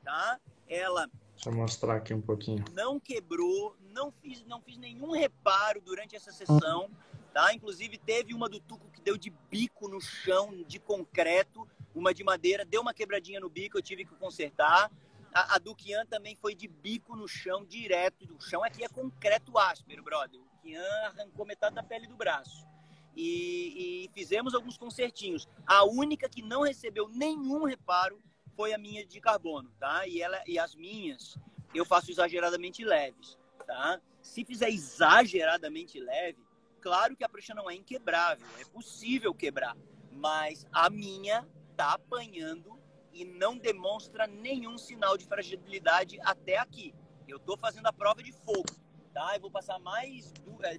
[0.03, 0.39] tá?
[0.67, 2.63] Ela Deixa eu mostrar aqui um pouquinho.
[2.73, 6.89] Não quebrou, não fiz, não fiz nenhum reparo durante essa sessão,
[7.33, 7.53] tá?
[7.53, 12.23] Inclusive teve uma do Tuco que deu de bico no chão de concreto uma de
[12.23, 14.91] madeira, deu uma quebradinha no bico, eu tive que consertar.
[15.33, 18.25] A, a do Kian também foi de bico no chão, direto.
[18.35, 20.39] O chão aqui é concreto áspero, brother.
[20.39, 22.67] O Kian arrancou metade da pele do braço.
[23.15, 25.47] E, e fizemos alguns consertinhos.
[25.65, 28.21] A única que não recebeu nenhum reparo
[28.55, 30.05] foi a minha de carbono, tá?
[30.07, 31.37] E, ela, e as minhas
[31.73, 34.01] eu faço exageradamente leves, tá?
[34.21, 36.37] Se fizer exageradamente leve,
[36.81, 39.77] Claro que a prancha não é inquebrável, é possível quebrar,
[40.11, 41.47] mas a minha
[41.81, 42.79] tá apanhando
[43.11, 46.93] e não demonstra nenhum sinal de fragilidade até aqui.
[47.27, 48.69] Eu tô fazendo a prova de fogo,
[49.11, 49.31] tá?
[49.33, 50.31] Eu vou passar mais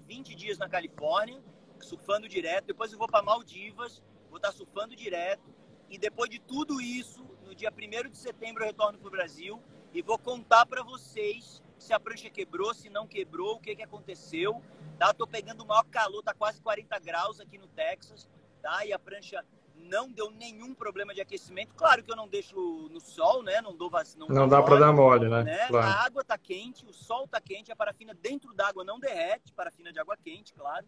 [0.06, 1.42] 20 é, dias na Califórnia,
[1.80, 5.52] surfando direto, depois eu vou para Maldivas, vou estar tá surfando direto,
[5.90, 9.60] e depois de tudo isso, no dia 1 de setembro eu retorno para o Brasil
[9.92, 13.82] e vou contar para vocês se a prancha quebrou, se não quebrou, o que, que
[13.82, 14.62] aconteceu.
[15.00, 15.12] Tá?
[15.12, 18.30] Tô pegando o maior calor, tá quase 40 graus aqui no Texas,
[18.62, 18.86] tá?
[18.86, 19.44] E a prancha
[19.82, 21.74] não deu nenhum problema de aquecimento.
[21.74, 22.56] Claro que eu não deixo
[22.90, 23.60] no sol, né?
[23.60, 24.24] Não dou vacina.
[24.26, 25.42] Não, não dá para dar mole, né?
[25.42, 25.66] né?
[25.68, 25.86] Claro.
[25.86, 29.92] A água tá quente, o sol tá quente, a parafina dentro d'água não derrete, parafina
[29.92, 30.86] de água quente, claro.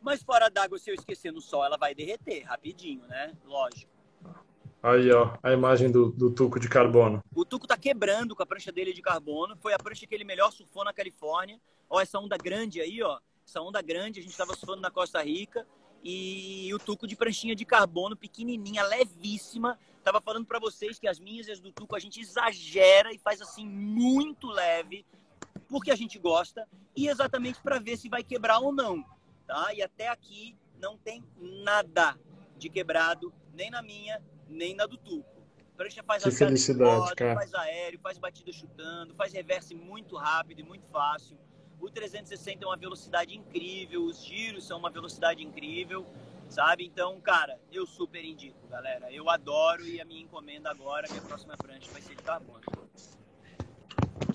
[0.00, 3.32] Mas fora d'água, se eu esquecer no sol, ela vai derreter rapidinho, né?
[3.44, 3.90] Lógico.
[4.82, 7.22] Aí, ó, a imagem do, do tuco de carbono.
[7.34, 9.54] O tuco tá quebrando com a prancha dele de carbono.
[9.56, 11.60] Foi a prancha que ele melhor surfou na Califórnia.
[11.88, 13.18] Ó, essa onda grande aí, ó.
[13.46, 15.66] Essa onda grande, a gente tava surfando na Costa Rica.
[16.02, 19.78] E o tuco de pranchinha de carbono, pequenininha, levíssima.
[20.02, 23.18] Tava falando para vocês que as minhas e as do tuco a gente exagera e
[23.18, 25.04] faz assim muito leve,
[25.68, 26.66] porque a gente gosta.
[26.96, 29.04] E exatamente para ver se vai quebrar ou não
[29.50, 29.74] tá?
[29.74, 32.16] E até aqui não tem nada
[32.56, 35.28] de quebrado, nem na minha, nem na do Tuco.
[35.76, 37.34] Prancha faz que felicidade, moto, cara.
[37.34, 41.36] faz aéreo, faz batida chutando, faz reverse muito rápido e muito fácil.
[41.80, 46.06] O 360 é uma velocidade incrível, os giros são uma velocidade incrível,
[46.48, 46.84] sabe?
[46.84, 49.10] Então, cara, eu super indico, galera.
[49.10, 52.60] Eu adoro e a minha encomenda agora, minha próxima prancha vai ser de carbono.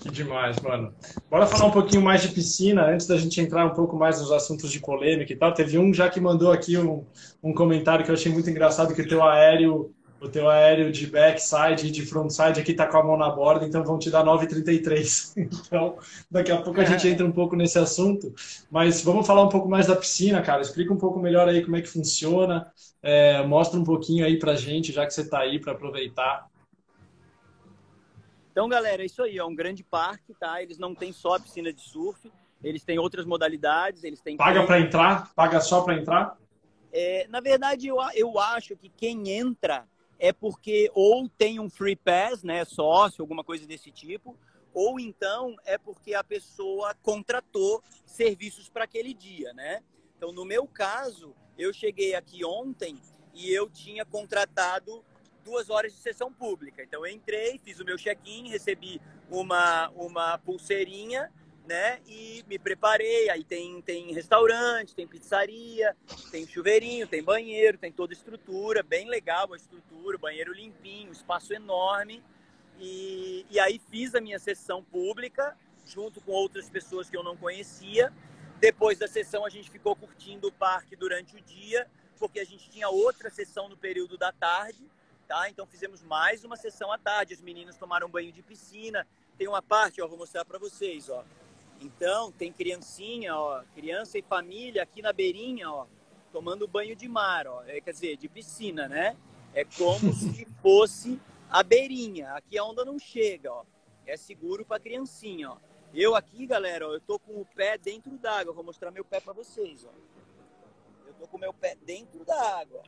[0.00, 0.92] Que demais, mano.
[1.30, 4.32] Bora falar um pouquinho mais de piscina, antes da gente entrar um pouco mais nos
[4.32, 5.54] assuntos de polêmica e tal.
[5.54, 7.04] Teve um já que mandou aqui um,
[7.42, 9.94] um comentário que eu achei muito engraçado, que o teu aéreo,
[10.26, 13.64] o teu aéreo de backside e de frontside aqui tá com a mão na borda,
[13.64, 15.34] então vão te dar 9,33.
[15.66, 15.98] Então,
[16.30, 18.32] daqui a pouco a gente entra um pouco nesse assunto.
[18.70, 20.62] Mas vamos falar um pouco mais da piscina, cara.
[20.62, 22.70] Explica um pouco melhor aí como é que funciona.
[23.02, 26.48] É, mostra um pouquinho aí pra gente, já que você tá aí para aproveitar.
[28.50, 29.38] Então, galera, é isso aí.
[29.38, 30.62] É um grande parque, tá?
[30.62, 32.30] Eles não têm só a piscina de surf,
[32.62, 34.36] eles têm outras modalidades, eles têm...
[34.36, 35.32] Paga para entrar?
[35.34, 36.36] Paga só para entrar?
[36.92, 39.86] É, na verdade, eu, eu acho que quem entra
[40.18, 44.36] é porque ou tem um free pass, né, sócio, alguma coisa desse tipo,
[44.72, 49.82] ou então é porque a pessoa contratou serviços para aquele dia, né?
[50.16, 53.00] Então, no meu caso, eu cheguei aqui ontem
[53.34, 55.04] e eu tinha contratado
[55.44, 56.82] duas horas de sessão pública.
[56.82, 59.00] Então eu entrei, fiz o meu check-in, recebi
[59.30, 61.32] uma, uma pulseirinha,
[61.66, 62.00] né?
[62.06, 63.28] E me preparei.
[63.28, 65.96] Aí tem, tem restaurante, tem pizzaria,
[66.30, 72.22] tem chuveirinho, tem banheiro, tem toda estrutura, bem legal a estrutura, banheiro limpinho, espaço enorme.
[72.78, 77.36] E, e aí fiz a minha sessão pública junto com outras pessoas que eu não
[77.36, 78.12] conhecia.
[78.58, 81.86] Depois da sessão a gente ficou curtindo o parque durante o dia,
[82.18, 84.84] porque a gente tinha outra sessão no período da tarde
[85.26, 85.48] tá?
[85.50, 89.06] Então fizemos mais uma sessão à tarde, os meninos tomaram banho de piscina.
[89.36, 91.24] Tem uma parte, ó, vou mostrar para vocês, ó.
[91.80, 95.86] Então, tem criancinha, ó, criança e família aqui na beirinha, ó,
[96.32, 99.16] tomando banho de mar, ó, é, quer dizer, de piscina, né?
[99.54, 102.32] É como se fosse a beirinha.
[102.32, 103.64] Aqui a onda não chega, ó.
[104.06, 105.56] É seguro para criancinha, ó.
[105.94, 108.52] Eu aqui, galera, ó, eu tô com o pé dentro d'água.
[108.52, 109.90] Vou mostrar meu pé para vocês, ó.
[111.06, 112.82] Eu tô com meu pé dentro da água.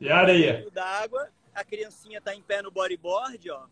[0.00, 0.68] E areia?
[0.72, 3.66] Da água, a criancinha tá em pé no bodyboard, ó.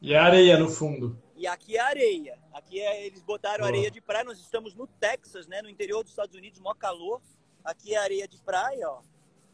[0.00, 1.18] E areia no fundo?
[1.42, 2.38] E aqui é areia.
[2.52, 4.22] Aqui é, eles botaram areia de praia.
[4.22, 5.60] Nós estamos no Texas, né?
[5.60, 7.20] No interior dos Estados Unidos, maior calor.
[7.64, 9.02] Aqui é areia de praia, ó.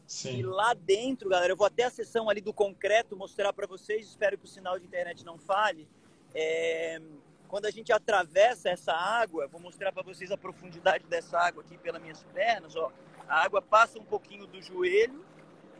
[0.05, 0.37] Sim.
[0.37, 4.07] E lá dentro, galera, eu vou até a seção ali do concreto mostrar para vocês.
[4.07, 5.89] Espero que o sinal de internet não falhe.
[6.35, 7.01] É...
[7.47, 11.75] Quando a gente atravessa essa água, vou mostrar para vocês a profundidade dessa água aqui
[11.75, 12.93] pelas minhas pernas, ó.
[13.27, 15.25] A água passa um pouquinho do joelho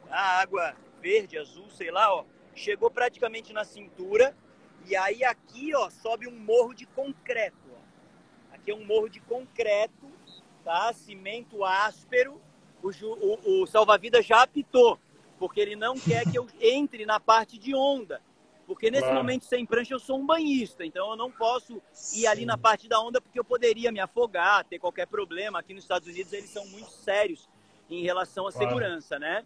[0.09, 4.35] a água verde, azul, sei lá, ó, chegou praticamente na cintura.
[4.89, 7.55] E aí aqui, ó, sobe um morro de concreto.
[7.71, 8.55] Ó.
[8.55, 10.11] Aqui é um morro de concreto,
[10.65, 10.91] tá?
[10.93, 12.41] Cimento áspero.
[12.81, 14.97] O, o, o salva-vidas já apitou,
[15.37, 18.19] porque ele não quer que eu entre na parte de onda.
[18.65, 19.17] Porque nesse claro.
[19.17, 21.81] momento sem prancha eu sou um banhista, então eu não posso
[22.13, 25.59] ir ali na parte da onda porque eu poderia me afogar, ter qualquer problema.
[25.59, 27.47] Aqui nos Estados Unidos eles são muito sérios
[27.89, 28.67] em relação à claro.
[28.67, 29.45] segurança, né?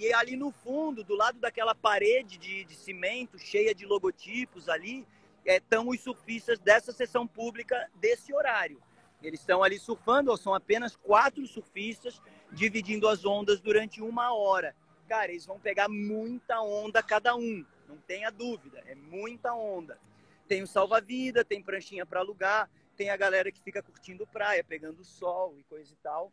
[0.00, 5.06] E ali no fundo, do lado daquela parede de, de cimento cheia de logotipos ali,
[5.44, 8.82] estão é, os surfistas dessa sessão pública desse horário.
[9.22, 12.18] Eles estão ali surfando, são apenas quatro surfistas
[12.50, 14.74] dividindo as ondas durante uma hora.
[15.06, 20.00] Cara, eles vão pegar muita onda cada um, não tenha dúvida, é muita onda.
[20.48, 25.04] Tem o salva-vida, tem pranchinha para alugar, tem a galera que fica curtindo praia, pegando
[25.04, 26.32] sol e coisa e tal.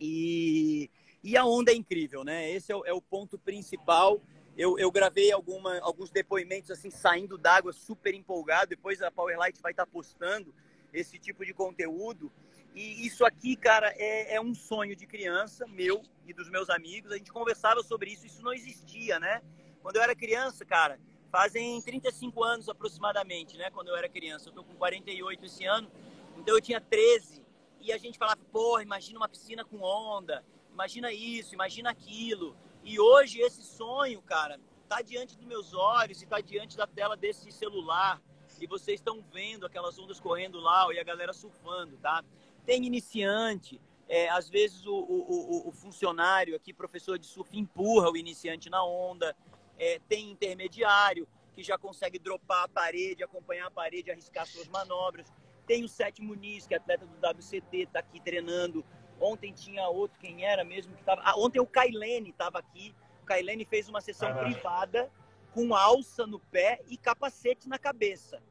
[0.00, 0.90] E,
[1.22, 2.50] e a onda é incrível, né?
[2.50, 4.20] Esse é o, é o ponto principal.
[4.56, 8.70] Eu, eu gravei alguma, alguns depoimentos assim saindo d'água, super empolgado.
[8.70, 10.54] Depois a Powerlight vai estar tá postando
[10.92, 12.30] esse tipo de conteúdo.
[12.74, 17.12] E isso aqui, cara, é, é, um sonho de criança meu e dos meus amigos.
[17.12, 19.42] A gente conversava sobre isso, isso não existia, né?
[19.82, 20.98] Quando eu era criança, cara,
[21.30, 23.70] fazem 35 anos aproximadamente, né?
[23.70, 24.48] Quando eu era criança.
[24.48, 25.90] Eu tô com 48 esse ano,
[26.36, 27.42] então eu tinha 13.
[27.80, 32.56] E a gente falava, porra, imagina uma piscina com onda, imagina isso, imagina aquilo.
[32.84, 34.58] E hoje esse sonho, cara,
[34.88, 38.20] tá diante dos meus olhos e tá diante da tela desse celular.
[38.60, 42.24] E vocês estão vendo aquelas ondas correndo lá e a galera surfando, tá?
[42.64, 48.16] Tem iniciante, é, às vezes o, o, o, funcionário aqui, professor de surf, empurra o
[48.16, 49.34] iniciante na onda.
[49.78, 55.32] É, tem intermediário, que já consegue dropar a parede, acompanhar a parede, arriscar suas manobras.
[55.66, 58.84] Tem o Sete Muniz, que é atleta do WCT, está aqui treinando.
[59.22, 61.22] Ontem tinha outro, quem era mesmo que estava.
[61.24, 62.94] Ah, ontem o Kailene estava aqui.
[63.22, 65.10] O Kailene fez uma sessão privada
[65.52, 68.42] com alça no pé e capacete na cabeça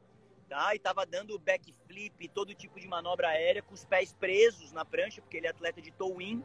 [0.52, 0.74] tá?
[0.74, 5.22] E tava dando backflip, todo tipo de manobra aérea com os pés presos na prancha,
[5.22, 6.44] porque ele é atleta de tow-in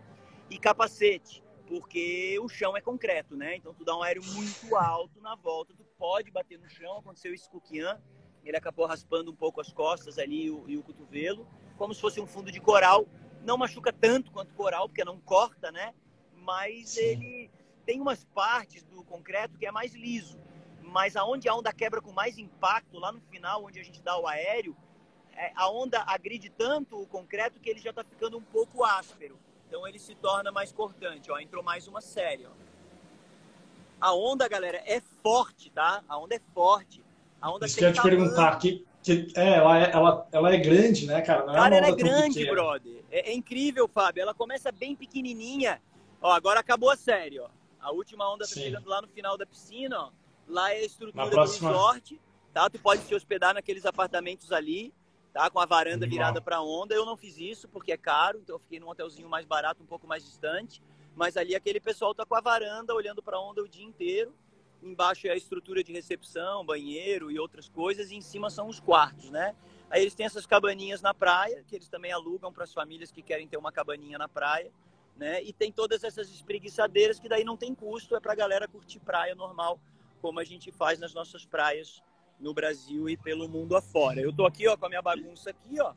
[0.50, 3.58] e capacete, porque o chão é concreto, né?
[3.58, 7.34] Então tu dá um aéreo muito alto na volta, tu pode bater no chão, aconteceu
[7.34, 8.00] isso com o Kian,
[8.46, 11.46] ele acabou raspando um pouco as costas ali e o, e o cotovelo,
[11.78, 13.06] como se fosse um fundo de coral,
[13.48, 15.94] não machuca tanto quanto coral, porque não corta, né?
[16.36, 17.02] Mas Sim.
[17.02, 17.52] ele
[17.86, 20.38] tem umas partes do concreto que é mais liso
[20.88, 24.18] mas aonde a onda quebra com mais impacto, lá no final, onde a gente dá
[24.18, 24.76] o aéreo,
[25.34, 29.38] é, a onda agride tanto o concreto que ele já está ficando um pouco áspero.
[29.68, 31.30] Então ele se torna mais cortante.
[31.30, 32.46] Ó, entrou mais uma série.
[32.46, 32.52] Ó.
[34.00, 36.04] A onda, galera, é forte, tá?
[36.08, 37.04] A onda é forte.
[37.42, 38.58] A onda Isso que eu ia te perguntar.
[38.58, 41.46] Que, que, é, ela, é, ela, ela é grande, né, cara?
[41.46, 43.04] Não é cara, ela é grande, brother.
[43.10, 44.22] É, é, incrível, Fábio.
[44.22, 45.82] Ela começa bem pequenininha.
[46.22, 47.48] Ó, agora acabou a série, ó.
[47.80, 50.10] A última onda tá chegando lá no final da piscina, ó.
[50.48, 51.70] Lá é a estrutura próxima...
[51.70, 52.22] do resort,
[52.54, 52.70] tá?
[52.70, 54.94] Tu pode se hospedar naqueles apartamentos ali,
[55.32, 55.50] tá?
[55.50, 56.94] Com a varanda virada para onda.
[56.94, 59.88] Eu não fiz isso porque é caro, então eu fiquei num hotelzinho mais barato, um
[59.88, 60.82] pouco mais distante.
[61.16, 64.34] Mas ali aquele pessoal tá com a varanda olhando para onda o dia inteiro.
[64.88, 68.80] Embaixo é a estrutura de recepção, banheiro e outras coisas, e em cima são os
[68.80, 69.56] quartos, né?
[69.90, 73.22] Aí eles têm essas cabaninhas na praia, que eles também alugam para as famílias que
[73.22, 74.72] querem ter uma cabaninha na praia,
[75.16, 75.44] né?
[75.44, 79.00] E tem todas essas espreguiçadeiras que daí não tem custo, é para a galera curtir
[79.00, 79.80] praia normal
[80.22, 82.02] como a gente faz nas nossas praias
[82.40, 84.20] no Brasil e pelo mundo afora.
[84.20, 85.94] Eu tô aqui, ó, com a minha bagunça aqui, ó.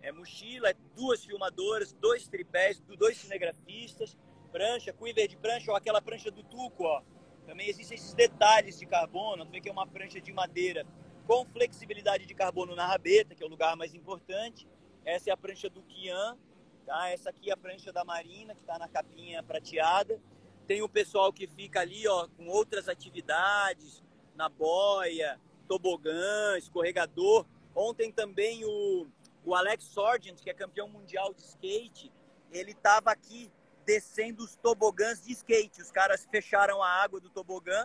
[0.00, 4.16] É mochila, é duas filmadoras, dois tripés, dois cinegrafistas,
[4.52, 7.02] prancha, quiver de prancha, ou aquela prancha do tuco, ó.
[7.46, 10.84] Também existem esses detalhes de carbono, tu vê que é uma prancha de madeira
[11.26, 14.66] com flexibilidade de carbono na rabeta, que é o lugar mais importante.
[15.04, 16.36] Essa é a prancha do Kian,
[16.84, 17.08] tá?
[17.10, 20.20] Essa aqui é a prancha da Marina, que está na capinha prateada.
[20.66, 24.02] Tem o pessoal que fica ali, ó, com outras atividades,
[24.34, 27.46] na boia, tobogã, escorregador.
[27.74, 29.06] Ontem também o,
[29.44, 32.12] o Alex Sargent, que é campeão mundial de skate,
[32.50, 33.50] ele estava aqui
[33.86, 35.80] descendo os tobogãs de skate.
[35.80, 37.84] Os caras fecharam a água do tobogã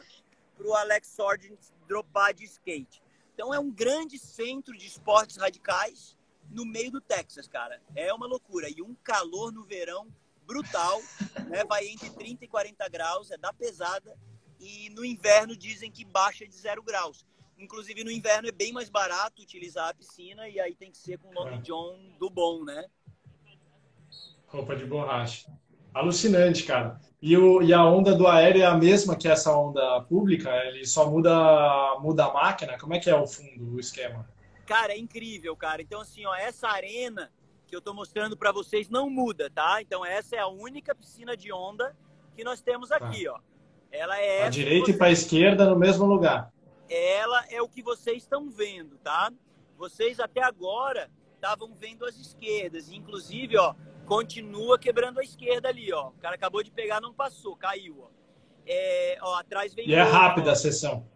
[0.58, 3.02] para o Alex Sargent dropar de skate.
[3.34, 6.18] Então é um grande centro de esportes radicais
[6.50, 7.82] no meio do Texas, cara.
[7.96, 8.68] É uma loucura.
[8.70, 10.12] E um calor no verão
[10.46, 11.02] brutal,
[11.48, 11.64] né?
[11.64, 14.18] vai entre 30 e 40 graus, é da pesada,
[14.60, 17.26] e no inverno dizem que baixa de zero graus.
[17.58, 21.20] Inclusive no inverno é bem mais barato utilizar a piscina e aí tem que ser
[21.20, 22.86] com o Long John do bom, né?
[24.48, 25.50] Roupa de borracha.
[25.94, 27.00] Alucinante, cara.
[27.22, 30.50] E, o, e a onda do aéreo é a mesma que essa onda pública?
[30.66, 32.78] Ele só muda, muda a máquina?
[32.78, 34.28] Como é que é o fundo, o esquema?
[34.66, 35.82] Cara, é incrível, cara.
[35.82, 37.30] Então, assim, ó, essa arena
[37.72, 39.82] que eu estou mostrando para vocês não muda, tá?
[39.82, 41.96] Então essa é a única piscina de onda
[42.36, 42.98] que nós temos tá.
[42.98, 43.34] aqui, tá.
[43.34, 43.40] ó.
[43.90, 44.96] Ela é a direita vocês...
[44.96, 46.52] e para a esquerda no mesmo lugar.
[46.90, 49.32] Ela é o que vocês estão vendo, tá?
[49.78, 53.74] Vocês até agora estavam vendo as esquerdas, inclusive, ó,
[54.06, 56.10] continua quebrando a esquerda ali, ó.
[56.10, 58.08] O cara acabou de pegar, não passou, caiu, ó.
[58.66, 60.54] É, ó atrás vem E é rápida ó.
[60.54, 61.08] a sessão.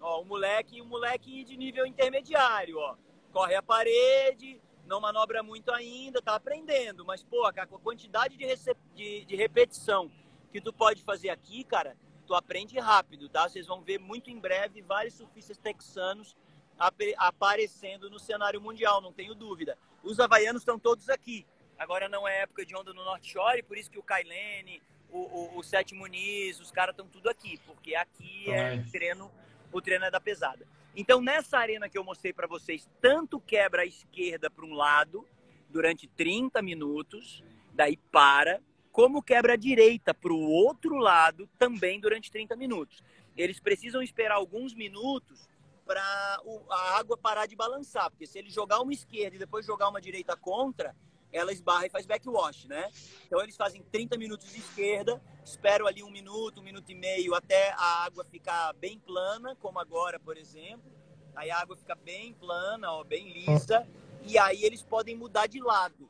[0.00, 2.96] Ó, o moleque, o moleque de nível intermediário, ó.
[3.32, 8.46] Corre a parede, não manobra muito ainda, tá aprendendo, mas, pô, a quantidade de,
[8.94, 10.10] de, de repetição
[10.50, 11.96] que tu pode fazer aqui, cara,
[12.26, 13.48] tu aprende rápido, tá?
[13.48, 16.36] Vocês vão ver muito em breve vários surfistas texanos
[16.78, 19.78] ap aparecendo no cenário mundial, não tenho dúvida.
[20.02, 21.46] Os havaianos estão todos aqui.
[21.78, 25.18] Agora não é época de onda no North Shore, por isso que o Kailene, o,
[25.18, 29.30] o, o Sete Muniz, os caras estão tudo aqui, porque aqui é treino,
[29.72, 30.66] o treino é da pesada.
[30.94, 35.26] Então, nessa arena que eu mostrei para vocês, tanto quebra a esquerda para um lado
[35.68, 42.30] durante 30 minutos, daí para, como quebra a direita para o outro lado também durante
[42.30, 43.02] 30 minutos.
[43.36, 45.46] Eles precisam esperar alguns minutos
[45.84, 46.00] para
[46.70, 50.00] a água parar de balançar, porque se ele jogar uma esquerda e depois jogar uma
[50.00, 50.96] direita contra,
[51.36, 52.90] ela esbarra e faz backwash, né?
[53.26, 57.34] Então eles fazem 30 minutos de esquerda, esperam ali um minuto, um minuto e meio
[57.34, 60.90] até a água ficar bem plana, como agora, por exemplo.
[61.34, 63.86] Aí a água fica bem plana, ó, bem lisa,
[64.22, 66.08] e aí eles podem mudar de lado.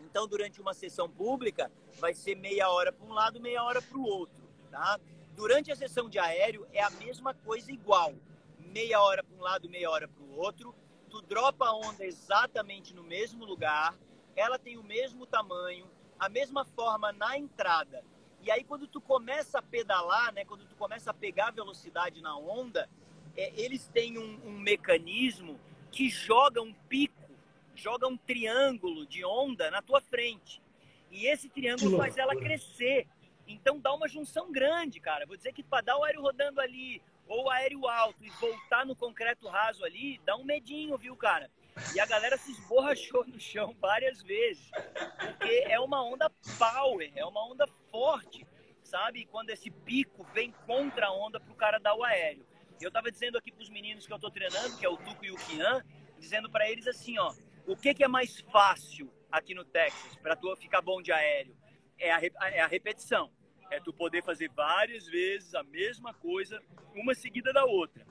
[0.00, 3.96] Então, durante uma sessão pública, vai ser meia hora para um lado, meia hora para
[3.96, 4.98] o outro, tá?
[5.36, 8.12] Durante a sessão de aéreo, é a mesma coisa igual.
[8.58, 10.74] Meia hora para um lado, meia hora para o outro.
[11.08, 13.96] Tu dropa a onda exatamente no mesmo lugar,
[14.36, 18.04] ela tem o mesmo tamanho, a mesma forma na entrada.
[18.42, 22.36] E aí, quando tu começa a pedalar, né, quando tu começa a pegar velocidade na
[22.36, 22.88] onda,
[23.36, 27.30] é, eles têm um, um mecanismo que joga um pico,
[27.74, 30.62] joga um triângulo de onda na tua frente.
[31.10, 33.06] E esse triângulo faz ela crescer.
[33.46, 35.26] Então dá uma junção grande, cara.
[35.26, 38.86] Vou dizer que para dar o aéreo rodando ali, ou o aéreo alto e voltar
[38.86, 41.50] no concreto raso ali, dá um medinho, viu, cara?
[41.94, 44.70] E a galera se esborrachou no chão várias vezes.
[45.18, 48.46] Porque é uma onda power, é uma onda forte,
[48.82, 49.26] sabe?
[49.26, 52.46] Quando esse pico vem contra a onda pro cara dar o aéreo.
[52.80, 55.30] Eu tava dizendo aqui pros meninos que eu tô treinando, que é o Tuco e
[55.30, 55.84] o Kian,
[56.18, 57.34] dizendo para eles assim, ó,
[57.66, 61.56] o que que é mais fácil aqui no Texas para tu ficar bom de aéreo?
[61.98, 63.30] É a, é a repetição.
[63.70, 66.60] É tu poder fazer várias vezes a mesma coisa,
[66.94, 68.06] uma seguida da outra.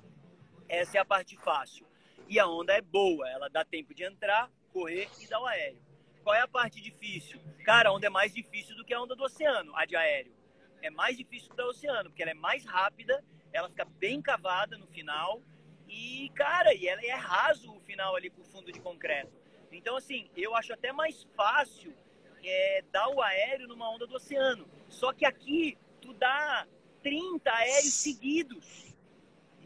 [0.68, 1.86] Essa é a parte fácil.
[2.30, 5.82] E a onda é boa, ela dá tempo de entrar, correr e dar o aéreo.
[6.24, 7.42] Qual é a parte difícil?
[7.66, 10.32] Cara, a onda é mais difícil do que a onda do oceano, a de aéreo.
[10.80, 14.22] É mais difícil que a do oceano, porque ela é mais rápida, ela fica bem
[14.22, 15.42] cavada no final
[15.88, 19.34] e, cara, e ela é raso o final ali com fundo de concreto.
[19.72, 21.96] Então, assim, eu acho até mais fácil
[22.44, 24.70] é, dar o aéreo numa onda do oceano.
[24.88, 26.68] Só que aqui, tu dá
[27.02, 28.89] 30 aéreos seguidos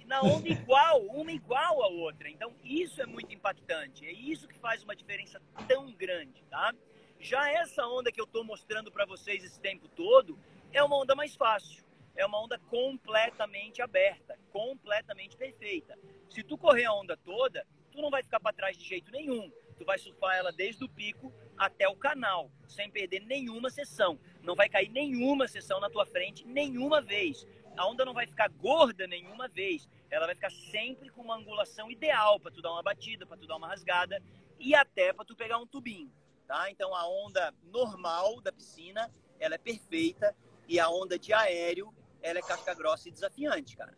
[0.06, 2.30] na onda igual, uma igual à outra.
[2.30, 4.06] Então, isso é muito impactante.
[4.06, 6.74] É isso que faz uma diferença tão grande, tá?
[7.20, 10.38] Já essa onda que eu estou mostrando para vocês esse tempo todo
[10.72, 11.84] é uma onda mais fácil.
[12.16, 15.98] É uma onda completamente aberta, completamente perfeita.
[16.30, 19.52] Se tu correr a onda toda, tu não vai ficar para trás de jeito nenhum.
[19.78, 24.20] Tu vai surfar ela desde o pico até o canal, sem perder nenhuma sessão.
[24.42, 28.50] Não vai cair nenhuma sessão na tua frente, nenhuma vez a onda não vai ficar
[28.50, 29.88] gorda nenhuma vez.
[30.10, 33.48] Ela vai ficar sempre com uma angulação ideal para tu dar uma batida, para tu
[33.48, 34.22] dar uma rasgada
[34.60, 36.12] e até para tu pegar um tubinho,
[36.48, 36.70] tá?
[36.70, 40.36] Então a onda normal da piscina, ela é perfeita
[40.68, 43.98] e a onda de aéreo, ela é casca grossa e desafiante, cara.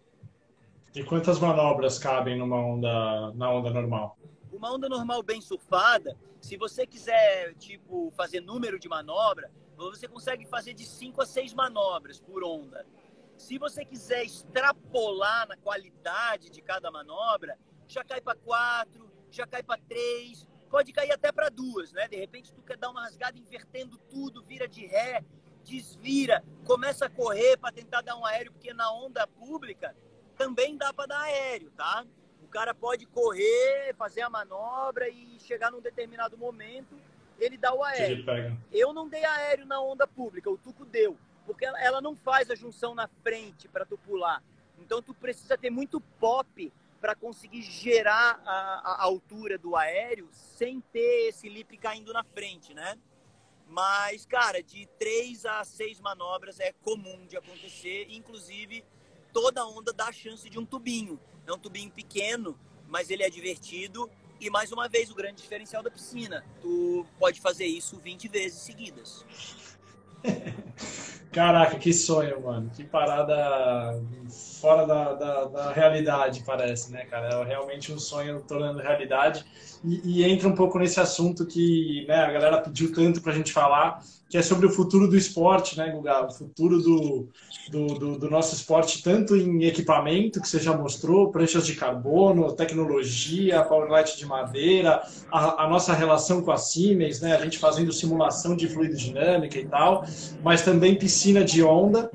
[0.94, 4.18] E quantas manobras cabem numa onda na onda normal?
[4.52, 10.46] Uma onda normal bem surfada, se você quiser, tipo, fazer número de manobra, você consegue
[10.46, 12.86] fazer de 5 a 6 manobras por onda.
[13.38, 19.62] Se você quiser extrapolar na qualidade de cada manobra, já cai para quatro, já cai
[19.62, 22.08] para três, pode cair até para duas, né?
[22.08, 25.24] De repente tu quer dar uma rasgada invertendo tudo, vira de ré,
[25.64, 29.96] desvira, começa a correr para tentar dar um aéreo, porque na onda pública
[30.38, 32.06] também dá para dar aéreo, tá?
[32.42, 36.98] O cara pode correr, fazer a manobra e chegar num determinado momento,
[37.38, 38.24] ele dá o aéreo.
[38.72, 42.56] Eu não dei aéreo na onda pública, o Tuco deu porque ela não faz a
[42.56, 44.44] junção na frente para tu pular.
[44.80, 50.82] Então tu precisa ter muito pop para conseguir gerar a, a, altura do aéreo sem
[50.82, 52.98] ter esse lip caindo na frente, né?
[53.68, 58.84] Mas, cara, de três a seis manobras é comum de acontecer, inclusive
[59.32, 61.20] toda onda dá a chance de um tubinho.
[61.46, 64.10] É um tubinho pequeno, mas ele é divertido.
[64.40, 66.46] E mais uma vez, o grande diferencial da piscina.
[66.62, 69.26] Tu pode fazer isso 20 vezes seguidas.
[71.32, 72.72] Caraca, que sonho, mano.
[72.74, 74.02] Que parada
[74.62, 77.28] fora da, da, da, realidade, parece, né, cara?
[77.28, 79.44] É realmente um sonho tornando realidade.
[79.84, 83.52] E, e, entra um pouco nesse assunto que né, a galera pediu tanto pra gente
[83.52, 86.26] falar, que é sobre o futuro do esporte, né, Guga?
[86.26, 87.28] O futuro do,
[87.70, 92.52] do, do, do nosso esporte, tanto em equipamento, que você já mostrou, pranchas de carbono,
[92.54, 97.92] tecnologia, powerlight de madeira, a, a nossa relação com a Siemens, né, a gente fazendo
[97.92, 100.04] simulação de fluido dinâmica e tal,
[100.44, 102.10] mas também piscina de onda,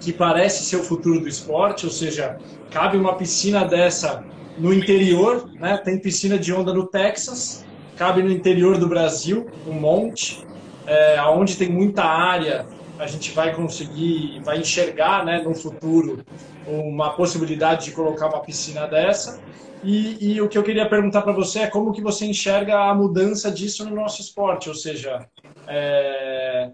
[0.00, 2.38] que parece ser o futuro do esporte, ou seja,
[2.70, 4.24] cabe uma piscina dessa
[4.58, 5.76] no interior, né?
[5.78, 7.64] Tem piscina de onda no Texas,
[7.96, 10.46] cabe no interior do Brasil, um monte,
[10.86, 12.66] é, onde tem muita área
[12.98, 16.24] a gente vai conseguir, vai enxergar né, no futuro
[16.66, 19.38] uma possibilidade de colocar uma piscina dessa.
[19.84, 22.94] E, e o que eu queria perguntar para você é como que você enxerga a
[22.94, 25.26] mudança disso no nosso esporte, ou seja,
[25.68, 26.70] é,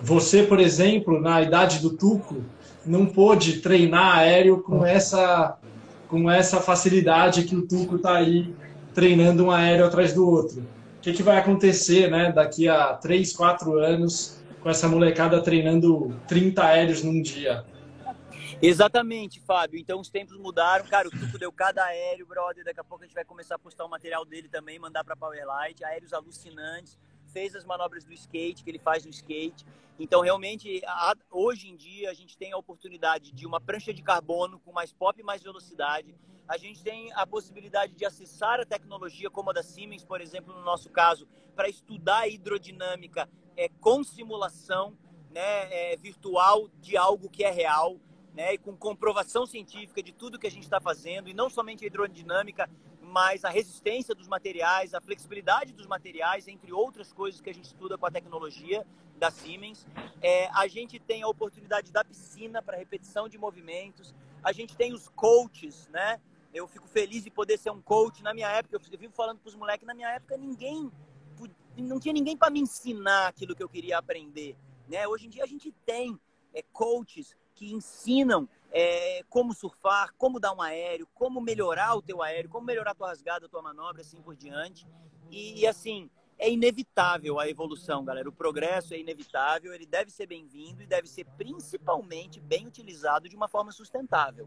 [0.00, 2.36] você, por exemplo, na idade do Tuco,
[2.84, 5.56] não pôde treinar aéreo com essa,
[6.08, 8.54] com essa facilidade que o Tuco está aí
[8.94, 10.62] treinando um aéreo atrás do outro.
[11.06, 16.64] Que, que vai acontecer né, daqui a 3, 4 anos com essa molecada treinando 30
[16.64, 17.64] aéreos num dia?
[18.60, 19.78] Exatamente, Fábio.
[19.78, 20.84] Então os tempos mudaram.
[20.86, 22.64] Cara, o Tuco deu cada aéreo, brother.
[22.64, 25.14] Daqui a pouco a gente vai começar a postar o material dele também, mandar para
[25.14, 25.84] Powerlight.
[25.84, 26.98] Aéreos alucinantes.
[27.36, 29.66] Fez as manobras do skate, que ele faz no skate.
[29.98, 30.80] Então, realmente,
[31.30, 34.90] hoje em dia, a gente tem a oportunidade de uma prancha de carbono com mais
[34.90, 36.14] pop e mais velocidade.
[36.48, 40.54] A gente tem a possibilidade de acessar a tecnologia, como a da Siemens, por exemplo,
[40.54, 44.96] no nosso caso, para estudar a hidrodinâmica é, com simulação
[45.30, 48.00] né, é, virtual de algo que é real
[48.32, 51.84] né, e com comprovação científica de tudo que a gente está fazendo, e não somente
[51.84, 52.66] a hidrodinâmica,
[53.16, 57.64] mas a resistência dos materiais, a flexibilidade dos materiais, entre outras coisas que a gente
[57.64, 58.86] estuda com a tecnologia
[59.16, 59.86] da Siemens.
[60.20, 64.14] É, a gente tem a oportunidade da piscina para repetição de movimentos,
[64.44, 66.20] a gente tem os coaches, né?
[66.52, 68.22] Eu fico feliz de poder ser um coach.
[68.22, 70.92] Na minha época, eu vivo falando para os moleques, na minha época ninguém,
[71.74, 74.58] não tinha ninguém para me ensinar aquilo que eu queria aprender.
[74.86, 75.08] Né?
[75.08, 76.20] Hoje em dia a gente tem
[76.52, 78.46] é, coaches que ensinam
[78.78, 82.94] é, como surfar, como dar um aéreo, como melhorar o teu aéreo, como melhorar a
[82.94, 84.86] tua rasgada, a tua manobra, assim por diante.
[85.30, 88.28] E, e assim, é inevitável a evolução, galera.
[88.28, 93.34] O progresso é inevitável, ele deve ser bem-vindo e deve ser principalmente bem utilizado de
[93.34, 94.46] uma forma sustentável.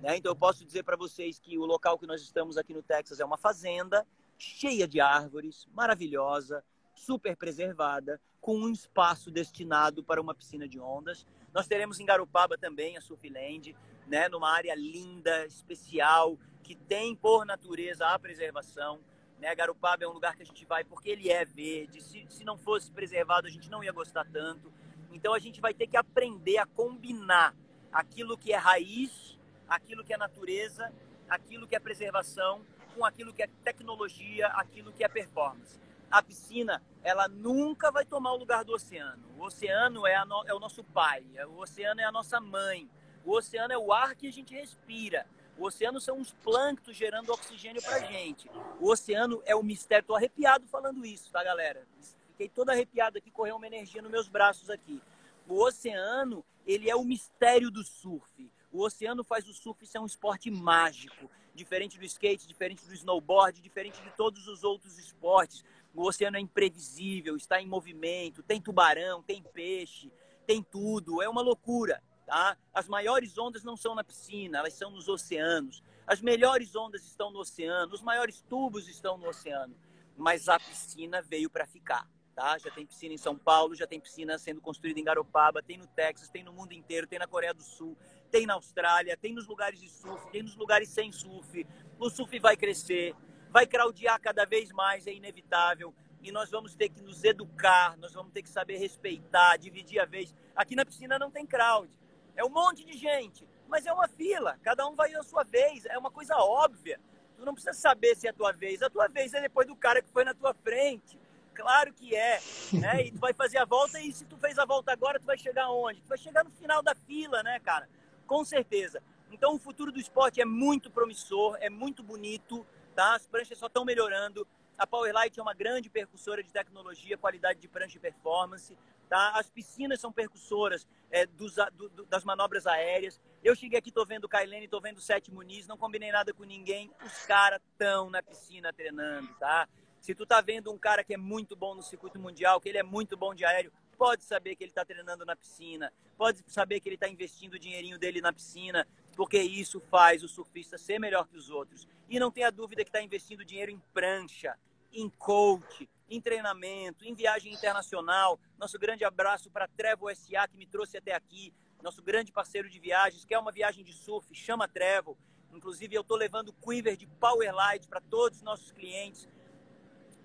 [0.00, 0.16] Né?
[0.16, 3.20] Então, eu posso dizer para vocês que o local que nós estamos aqui no Texas
[3.20, 4.04] é uma fazenda
[4.36, 6.64] cheia de árvores, maravilhosa,
[6.96, 11.24] super preservada, com um espaço destinado para uma piscina de ondas.
[11.52, 13.74] Nós teremos em Garopaba também a Surfland,
[14.06, 19.00] né, numa área linda, especial, que tem por natureza a preservação.
[19.38, 19.54] Né?
[19.54, 22.02] Garopaba é um lugar que a gente vai porque ele é verde.
[22.02, 24.72] Se, se não fosse preservado, a gente não ia gostar tanto.
[25.12, 27.54] Então a gente vai ter que aprender a combinar
[27.90, 29.38] aquilo que é raiz,
[29.68, 30.92] aquilo que é natureza,
[31.28, 36.82] aquilo que é preservação, com aquilo que é tecnologia, aquilo que é performance a piscina
[37.02, 39.24] ela nunca vai tomar o lugar do oceano.
[39.36, 42.88] O oceano é, no, é o nosso pai, é, o oceano é a nossa mãe,
[43.24, 45.26] o oceano é o ar que a gente respira.
[45.58, 48.48] O oceano são os plânctons gerando oxigênio pra gente.
[48.80, 50.06] O oceano é o mistério.
[50.06, 51.84] Tô arrepiado falando isso, tá, galera?
[52.30, 55.02] Fiquei todo arrepiado aqui, correu uma energia nos meus braços aqui.
[55.48, 58.48] O oceano, ele é o mistério do surf.
[58.70, 63.60] O oceano faz o surf ser um esporte mágico, diferente do skate, diferente do snowboard,
[63.60, 65.64] diferente de todos os outros esportes.
[65.94, 70.12] O oceano é imprevisível, está em movimento, tem tubarão, tem peixe,
[70.46, 71.20] tem tudo.
[71.22, 72.56] É uma loucura, tá?
[72.72, 75.82] As maiores ondas não são na piscina, elas são nos oceanos.
[76.06, 79.76] As melhores ondas estão no oceano, os maiores tubos estão no oceano.
[80.16, 82.56] Mas a piscina veio para ficar, tá?
[82.58, 85.86] Já tem piscina em São Paulo, já tem piscina sendo construída em Garopaba, tem no
[85.86, 87.96] Texas, tem no mundo inteiro, tem na Coreia do Sul,
[88.30, 91.66] tem na Austrália, tem nos lugares de surf, tem nos lugares sem surf.
[91.98, 93.14] O surf vai crescer,
[93.50, 95.94] vai craudiar cada vez mais, é inevitável.
[96.22, 100.04] E nós vamos ter que nos educar, nós vamos ter que saber respeitar, dividir a
[100.04, 100.34] vez.
[100.54, 101.90] Aqui na piscina não tem crowd.
[102.36, 104.58] É um monte de gente, mas é uma fila.
[104.62, 105.84] Cada um vai à sua vez.
[105.86, 107.00] É uma coisa óbvia.
[107.36, 108.82] Tu não precisa saber se é a tua vez.
[108.82, 111.18] A tua vez é depois do cara que foi na tua frente.
[111.54, 112.40] Claro que é.
[112.72, 113.06] Né?
[113.06, 115.38] E tu vai fazer a volta e se tu fez a volta agora, tu vai
[115.38, 116.00] chegar onde?
[116.00, 117.88] Tu vai chegar no final da fila, né, cara?
[118.26, 119.02] Com certeza.
[119.30, 122.66] Então o futuro do esporte é muito promissor, é muito bonito
[122.98, 123.14] tá?
[123.14, 124.44] As pranchas só estão melhorando.
[124.76, 128.76] A Powerlight é uma grande percussora de tecnologia, qualidade de prancha e performance.
[129.08, 129.38] Tá?
[129.38, 133.20] As piscinas são percussoras é, dos, do, das manobras aéreas.
[133.40, 136.90] Eu cheguei aqui, tô vendo Kailene, tô vendo Sete Muniz, não combinei nada com ninguém.
[137.06, 139.68] Os caras estão na piscina treinando, tá?
[140.00, 142.78] Se tu tá vendo um cara que é muito bom no circuito mundial, que ele
[142.78, 146.80] é muito bom de aéreo, pode saber que ele está treinando na piscina, pode saber
[146.80, 148.86] que ele está investindo o dinheirinho dele na piscina,
[149.18, 151.88] porque isso faz o surfista ser melhor que os outros.
[152.08, 154.56] E não tenha dúvida que está investindo dinheiro em prancha,
[154.92, 158.38] em coach, em treinamento, em viagem internacional.
[158.56, 161.52] Nosso grande abraço para Trevo SA, que me trouxe até aqui,
[161.82, 165.18] nosso grande parceiro de viagens, que é uma viagem de surf, chama Trevo.
[165.52, 169.28] Inclusive, eu estou levando quiver de Powerlight para todos os nossos clientes.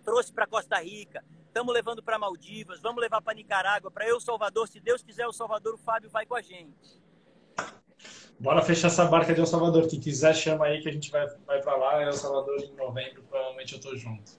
[0.04, 4.68] Trouxe para Costa Rica, estamos levando para Maldivas, vamos levar para Nicarágua, para El Salvador.
[4.68, 7.02] Se Deus quiser, o Salvador, o Fábio vai com a gente.
[8.40, 9.88] Bora fechar essa barca de El Salvador.
[9.88, 12.04] Quem quiser, chama aí que a gente vai, vai para lá.
[12.04, 14.34] El Salvador em novembro, provavelmente eu tô junto.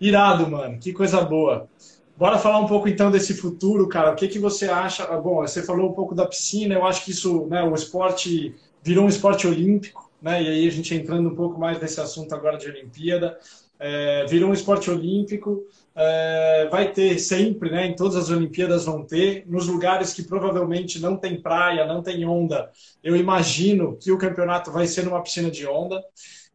[0.00, 0.78] Irado, mano.
[0.78, 1.68] Que coisa boa.
[2.16, 4.12] Bora falar um pouco então desse futuro, cara.
[4.12, 5.04] O que, que você acha?
[5.04, 8.54] Ah, bom, você falou um pouco da piscina, eu acho que isso, né, o esporte
[8.82, 10.42] virou um esporte olímpico, né?
[10.42, 13.36] E aí a gente entrando um pouco mais nesse assunto agora de Olimpíada,
[13.80, 15.64] é, virou um esporte olímpico,
[15.96, 17.86] é, vai ter sempre, né?
[17.86, 22.26] Em todas as Olimpíadas vão ter, nos lugares que provavelmente não tem praia, não tem
[22.26, 22.70] onda.
[23.02, 26.02] Eu imagino que o campeonato vai ser numa piscina de onda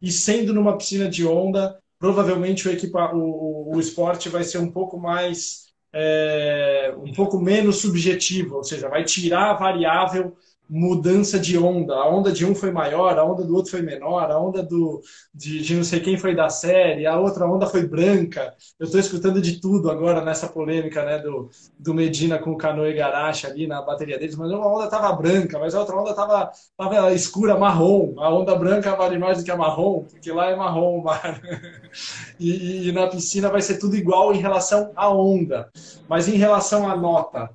[0.00, 4.70] e sendo numa piscina de onda, provavelmente o, equipa, o, o esporte vai ser um
[4.70, 10.36] pouco mais, é, um pouco menos subjetivo, ou seja, vai tirar a variável
[10.70, 11.94] mudança de onda.
[11.94, 15.02] A onda de um foi maior, a onda do outro foi menor, a onda do,
[15.34, 18.54] de, de não sei quem foi da série, a outra onda foi branca.
[18.78, 22.86] Eu estou escutando de tudo agora nessa polêmica né, do, do Medina com o Cano
[22.86, 26.10] e Garache ali na bateria deles, mas uma onda estava branca, mas a outra onda
[26.10, 28.14] estava tava escura, marrom.
[28.18, 31.40] A onda branca vale mais do que a marrom, porque lá é marrom o mar.
[32.38, 35.68] e, e na piscina vai ser tudo igual em relação à onda,
[36.08, 37.50] mas em relação à nota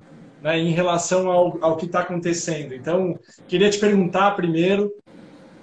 [0.46, 2.72] né, em relação ao, ao que está acontecendo.
[2.72, 3.18] Então,
[3.48, 4.92] queria te perguntar primeiro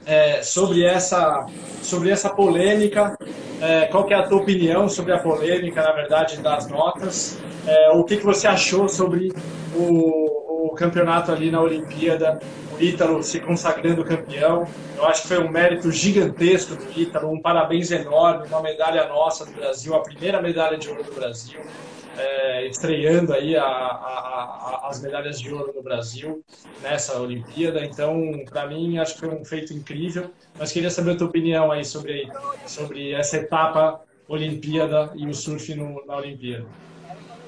[0.05, 1.47] é, sobre, essa,
[1.81, 3.17] sobre essa polêmica,
[3.61, 7.91] é, qual que é a tua opinião sobre a polêmica, na verdade, das notas, é,
[7.91, 9.31] o que, que você achou sobre
[9.73, 12.41] o, o campeonato ali na Olimpíada,
[12.77, 14.67] o Ítalo se consagrando campeão.
[14.97, 19.45] Eu acho que foi um mérito gigantesco do Ítalo, um parabéns enorme, uma medalha nossa
[19.45, 21.61] do Brasil, a primeira medalha de ouro do Brasil
[22.17, 26.43] é, estreando aí a, a, a, as medalhas de ouro no Brasil
[26.81, 27.83] nessa Olimpíada.
[27.83, 30.31] Então, para mim, acho que foi um feito incrível.
[30.57, 32.27] Mas queria saber a tua opinião aí sobre,
[32.65, 36.65] sobre essa etapa Olimpíada e o surf no, na Olimpíada.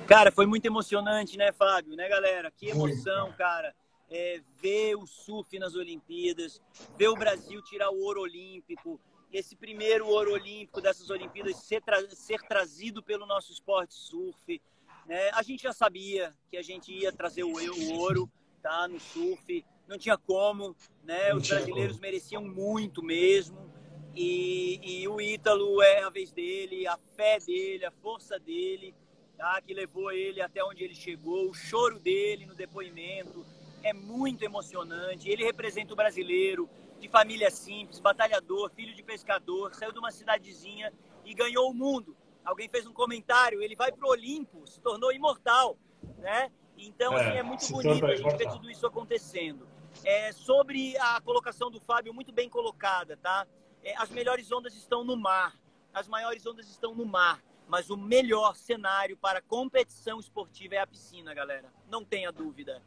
[0.08, 1.96] Cara, foi muito emocionante, né, Fábio?
[1.96, 2.52] Né, galera?
[2.52, 3.38] Que emoção, muito.
[3.38, 3.74] cara.
[4.10, 6.62] É, ver o surf nas Olimpíadas,
[6.96, 9.00] ver o Brasil tirar o ouro olímpico,
[9.38, 14.62] esse primeiro ouro olímpico dessas Olimpíadas ser, tra ser trazido pelo nosso esporte surf.
[15.06, 15.30] Né?
[15.34, 18.32] A gente já sabia que a gente ia trazer o, o ouro
[18.62, 20.74] tá, no surf, não tinha como,
[21.04, 21.34] né?
[21.36, 23.70] os brasileiros mereciam muito mesmo.
[24.16, 28.96] E, e, o Ítalo é a vez dele, a fé dele, a força dele,
[29.36, 29.62] tá?
[29.62, 33.46] que levou ele até onde ele chegou, o choro dele no depoimento
[33.86, 35.30] é muito emocionante.
[35.30, 36.68] Ele representa o brasileiro,
[37.00, 40.92] de família simples, batalhador, filho de pescador, saiu de uma cidadezinha
[41.24, 42.18] e ganhou o mundo.
[42.44, 45.78] Alguém fez um comentário, ele vai para o Olimpo, se tornou imortal,
[46.18, 46.52] né?
[46.76, 49.68] Então, é, assim, é muito bonito a gente ver tudo isso acontecendo.
[50.04, 53.46] É, sobre a colocação do Fábio, muito bem colocada, tá?
[53.84, 55.56] É, as melhores ondas estão no mar,
[55.94, 60.88] as maiores ondas estão no mar, mas o melhor cenário para competição esportiva é a
[60.88, 61.72] piscina, galera.
[61.88, 62.82] Não tenha dúvida.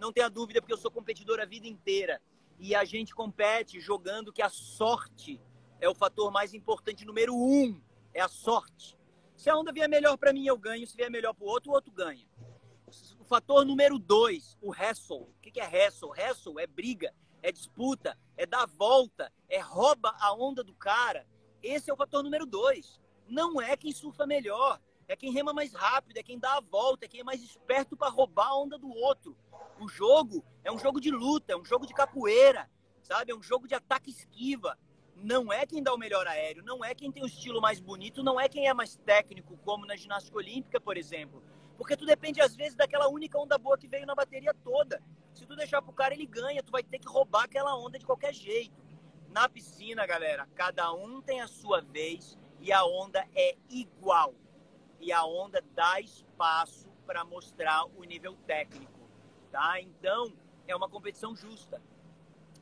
[0.00, 2.22] Não tenha dúvida, porque eu sou competidor a vida inteira
[2.58, 5.38] e a gente compete jogando que a sorte
[5.78, 7.78] é o fator mais importante, número um,
[8.14, 8.98] é a sorte.
[9.36, 10.86] Se a onda vier melhor para mim, eu ganho.
[10.86, 12.26] Se vier melhor para o outro, o outro ganha.
[13.18, 15.22] O fator número dois, o wrestle.
[15.22, 16.10] O que é wrestle?
[16.10, 21.26] Wrestle é briga, é disputa, é dar volta, é rouba a onda do cara.
[21.62, 22.98] Esse é o fator número dois.
[23.28, 24.80] Não é quem surfa melhor,
[25.12, 27.96] é quem rema mais rápido, é quem dá a volta, é quem é mais esperto
[27.96, 29.36] para roubar a onda do outro.
[29.80, 32.70] O jogo é um jogo de luta, é um jogo de capoeira,
[33.02, 33.32] sabe?
[33.32, 34.78] É um jogo de ataque esquiva.
[35.16, 38.22] Não é quem dá o melhor aéreo, não é quem tem o estilo mais bonito,
[38.22, 41.42] não é quem é mais técnico, como na ginástica olímpica, por exemplo.
[41.76, 45.02] Porque tu depende, às vezes, daquela única onda boa que veio na bateria toda.
[45.34, 48.06] Se tu deixar pro cara, ele ganha, tu vai ter que roubar aquela onda de
[48.06, 48.80] qualquer jeito.
[49.30, 54.34] Na piscina, galera, cada um tem a sua vez e a onda é igual.
[55.00, 59.00] E a onda dá espaço para mostrar o nível técnico
[59.50, 59.80] tá?
[59.80, 60.32] Então,
[60.66, 61.82] é uma competição justa.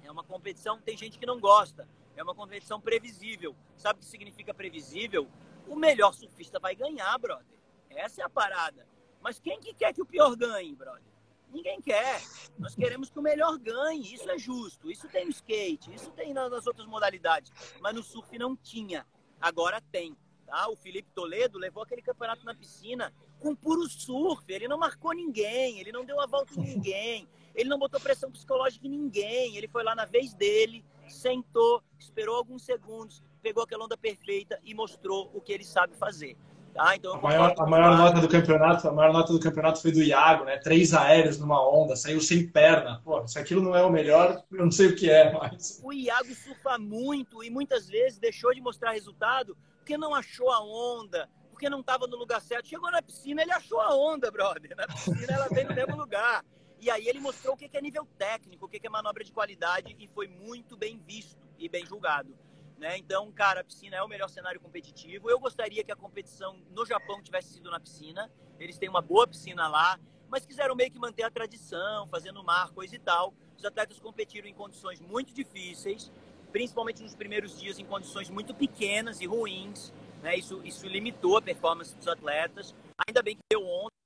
[0.03, 1.89] É uma competição, tem gente que não gosta.
[2.17, 3.55] É uma competição previsível.
[3.77, 5.29] Sabe o que significa previsível?
[5.67, 7.47] O melhor surfista vai ganhar, brother.
[7.91, 8.87] Essa é a parada.
[9.21, 11.03] Mas quem que quer que o pior ganhe, brother?
[11.51, 12.21] Ninguém quer.
[12.59, 14.15] Nós queremos que o melhor ganhe.
[14.15, 14.91] Isso é justo.
[14.91, 17.53] Isso tem no skate, isso tem nas outras modalidades.
[17.81, 19.07] Mas no surf não tinha.
[19.41, 20.17] Agora tem.
[20.49, 20.67] Tá?
[20.71, 24.43] O Felipe Toledo levou aquele campeonato na piscina com puro surf.
[24.49, 28.31] Ele não marcou ninguém, ele não deu a volta em ninguém, ele não botou pressão
[28.31, 29.57] psicológica em ninguém.
[29.57, 34.75] Ele foi lá na vez dele, sentou, esperou alguns segundos, pegou aquela onda perfeita e
[34.75, 36.35] mostrou o que ele sabe fazer.
[36.73, 36.97] Tá?
[36.97, 40.03] Então, a maior, a maior nota do campeonato, a maior nota do campeonato foi do
[40.03, 40.59] Iago, né?
[40.59, 43.03] Três aéreos numa onda, saiu sem perna.
[43.05, 45.81] Pô, se aquilo não é o melhor, eu não sei o que é, mas.
[45.83, 49.57] O Iago surfa muito e muitas vezes deixou de mostrar resultado
[49.89, 52.69] porque não achou a onda, porque não estava no lugar certo.
[52.69, 54.77] Chegou na piscina, ele achou a onda, brother.
[54.77, 56.45] Na piscina ela veio no mesmo lugar.
[56.79, 59.97] E aí ele mostrou o que é nível técnico, o que é manobra de qualidade
[59.99, 62.37] e foi muito bem visto e bem julgado.
[62.77, 62.99] Né?
[62.99, 65.31] Então, cara, a piscina é o melhor cenário competitivo.
[65.31, 68.31] Eu gostaria que a competição no Japão tivesse sido na piscina.
[68.61, 72.73] Eles têm uma boa piscina lá, mas quiseram meio que manter a tradição, fazendo mar,
[72.73, 73.33] coisa e tal.
[73.57, 76.13] Os atletas competiram em condições muito difíceis,
[76.53, 79.93] principalmente nos primeiros dias em condições muito pequenas e ruins.
[80.23, 80.37] Né?
[80.37, 82.75] Isso, isso limitou a performance dos atletas.
[83.07, 83.97] Ainda bem que deu ontem.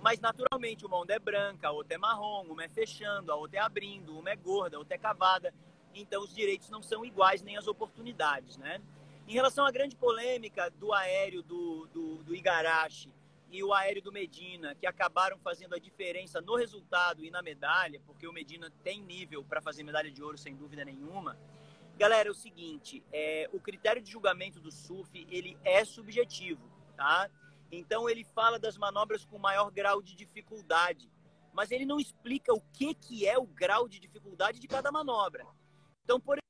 [0.00, 3.58] Mas naturalmente uma onda é branca, a outra é marrom, uma é fechando, a outra
[3.58, 5.54] é abrindo, uma é gorda, a outra é cavada
[5.94, 8.80] então os direitos não são iguais nem as oportunidades, né?
[9.28, 13.12] Em relação à grande polêmica do aéreo do, do, do Igarashi
[13.52, 18.00] e o aéreo do Medina, que acabaram fazendo a diferença no resultado e na medalha,
[18.06, 21.38] porque o Medina tem nível para fazer medalha de ouro sem dúvida nenhuma.
[21.98, 27.30] Galera, é o seguinte, é, o critério de julgamento do surf, ele é subjetivo, tá?
[27.70, 31.12] Então ele fala das manobras com maior grau de dificuldade,
[31.52, 35.46] mas ele não explica o que, que é o grau de dificuldade de cada manobra.
[36.04, 36.42] Então, por exemplo,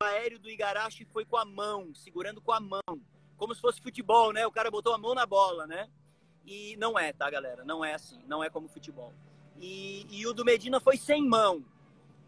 [0.00, 3.02] o aéreo do Igarashi foi com a mão, segurando com a mão,
[3.42, 4.46] como se fosse futebol, né?
[4.46, 5.88] O cara botou a mão na bola, né?
[6.46, 7.64] E não é, tá, galera?
[7.64, 9.12] Não é assim, não é como futebol.
[9.58, 11.64] E, e o do Medina foi sem mão,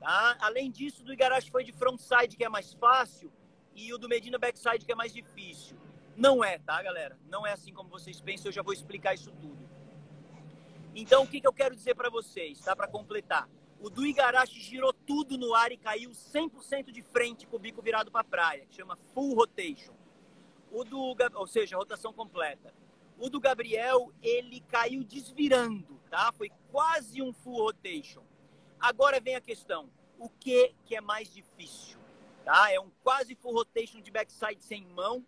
[0.01, 0.37] tá?
[0.41, 3.33] Além disso, do Igarashi foi de frontside, que é mais fácil,
[3.77, 5.77] e o do Medina backside, que é mais difícil.
[6.17, 7.17] Não é, tá, galera?
[7.29, 9.71] Não é assim como vocês pensam, eu já vou explicar isso tudo.
[10.97, 12.75] Então, o que, que eu quero dizer para vocês, tá?
[12.75, 13.49] Para completar.
[13.79, 17.81] O do Igarashi girou tudo no ar e caiu 100% de frente com o bico
[17.81, 19.95] virado para a praia, que chama full rotation.
[20.75, 22.75] O do, ou seja, rotação completa.
[23.17, 26.33] O do Gabriel, ele caiu desvirando, tá?
[26.33, 28.25] Foi quase um full rotation.
[28.81, 31.97] Agora vem a questão, o que que é mais difícil?
[32.45, 32.73] Tá?
[32.73, 35.25] É um quase full rotation de backside sem mão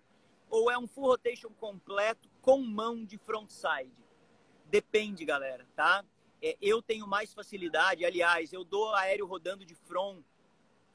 [0.50, 4.04] ou é um full rotation completo com mão de frontside?
[4.64, 6.04] Depende, galera, tá?
[6.42, 10.24] É, eu tenho mais facilidade, aliás, eu dou aéreo rodando de front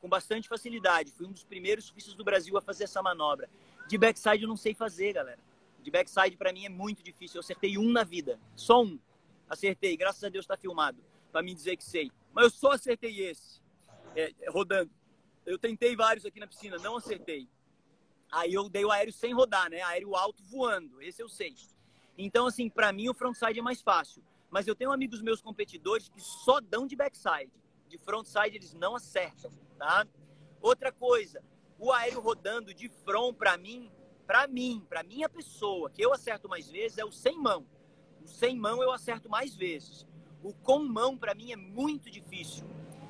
[0.02, 1.12] com bastante facilidade.
[1.12, 3.50] Fui um dos primeiros surfistas do Brasil a fazer essa manobra.
[3.92, 5.38] De backside eu não sei fazer, galera.
[5.84, 7.36] De backside para mim é muito difícil.
[7.36, 8.98] Eu acertei um na vida, só um.
[9.50, 12.10] Acertei, graças a Deus está filmado para me dizer que sei.
[12.32, 13.62] Mas eu só acertei esse,
[14.16, 14.90] é, rodando.
[15.46, 17.50] Eu tentei vários aqui na piscina, não acertei.
[18.32, 19.82] Aí eu dei o aéreo sem rodar, né?
[19.82, 21.02] Aéreo alto voando.
[21.02, 21.54] Esse eu sei.
[22.18, 24.24] Então, assim, para mim o frontside é mais fácil.
[24.50, 27.52] Mas eu tenho amigos meus competidores que só dão de backside.
[27.90, 30.08] De frontside eles não acertam, tá?
[30.62, 31.44] Outra coisa,
[31.82, 33.92] o aéreo rodando de front para mim,
[34.28, 37.66] para mim, para minha pessoa, que eu acerto mais vezes é o sem mão.
[38.24, 40.08] O sem mão eu acerto mais vezes.
[40.44, 42.68] O com mão para mim é muito difícil.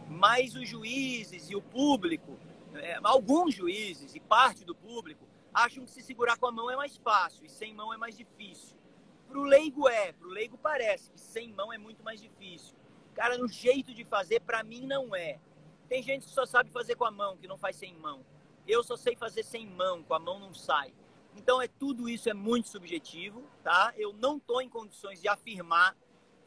[0.08, 2.40] Mas os juízes e o público,
[2.74, 6.78] é, alguns juízes e parte do público acham que se segurar com a mão é
[6.78, 8.78] mais fácil e sem mão é mais difícil.
[9.28, 12.74] Pro leigo é, pro leigo parece que sem mão é muito mais difícil.
[13.16, 15.42] Cara, no jeito de fazer, para mim não é.
[15.90, 18.24] Tem gente que só sabe fazer com a mão, que não faz sem mão.
[18.68, 20.94] Eu só sei fazer sem mão, com a mão não sai.
[21.36, 23.94] Então é tudo isso é muito subjetivo, tá?
[23.98, 25.96] Eu não tô em condições de afirmar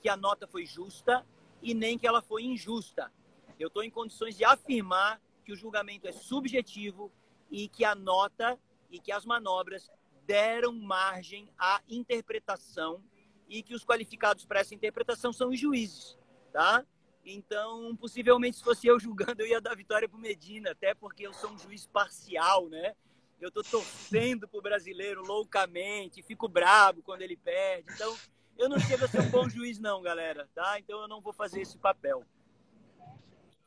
[0.01, 1.27] que a nota foi justa
[1.63, 3.11] e nem que ela foi injusta.
[3.59, 7.11] Eu estou em condições de afirmar que o julgamento é subjetivo
[7.51, 8.59] e que a nota
[8.91, 9.91] e que as manobras
[10.27, 13.03] deram margem à interpretação
[13.49, 16.19] e que os qualificados para essa interpretação são os juízes,
[16.53, 16.85] tá?
[17.25, 21.27] Então, possivelmente, se fosse eu julgando, eu ia dar vitória para o Medina, até porque
[21.27, 22.95] eu sou um juiz parcial, né?
[23.41, 27.93] Eu estou torcendo para o brasileiro loucamente, fico bravo quando ele perde.
[27.93, 28.15] Então,
[28.59, 30.79] eu não chego a ser um bom juiz, não, galera, tá?
[30.79, 32.25] Então, eu não vou fazer esse papel.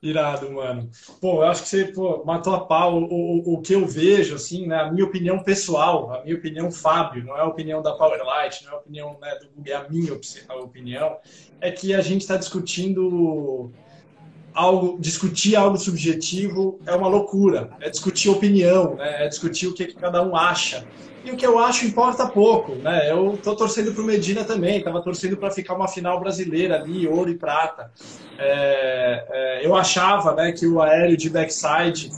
[0.01, 0.89] Irado, mano.
[1.19, 3.01] Pô, eu acho que você pô, matou a pau.
[3.01, 6.71] O, o, o, que eu vejo, assim, né, a minha opinião pessoal, a minha opinião
[6.71, 9.75] Fábio, não é a opinião da Powerlight, não é a opinião né, do Google, é
[9.75, 10.13] a minha
[10.63, 11.17] opinião,
[11.59, 13.71] é que a gente está discutindo
[14.53, 17.75] algo, discutir algo subjetivo é uma loucura.
[17.79, 20.85] É discutir opinião, né, é discutir o que, que cada um acha.
[21.23, 23.11] E o que eu acho importa pouco, né?
[23.11, 27.29] Eu tô torcendo pro Medina também, tava torcendo para ficar uma final brasileira ali, ouro
[27.29, 27.91] e prata.
[28.37, 32.11] É, é, eu achava, né, que o aéreo de backside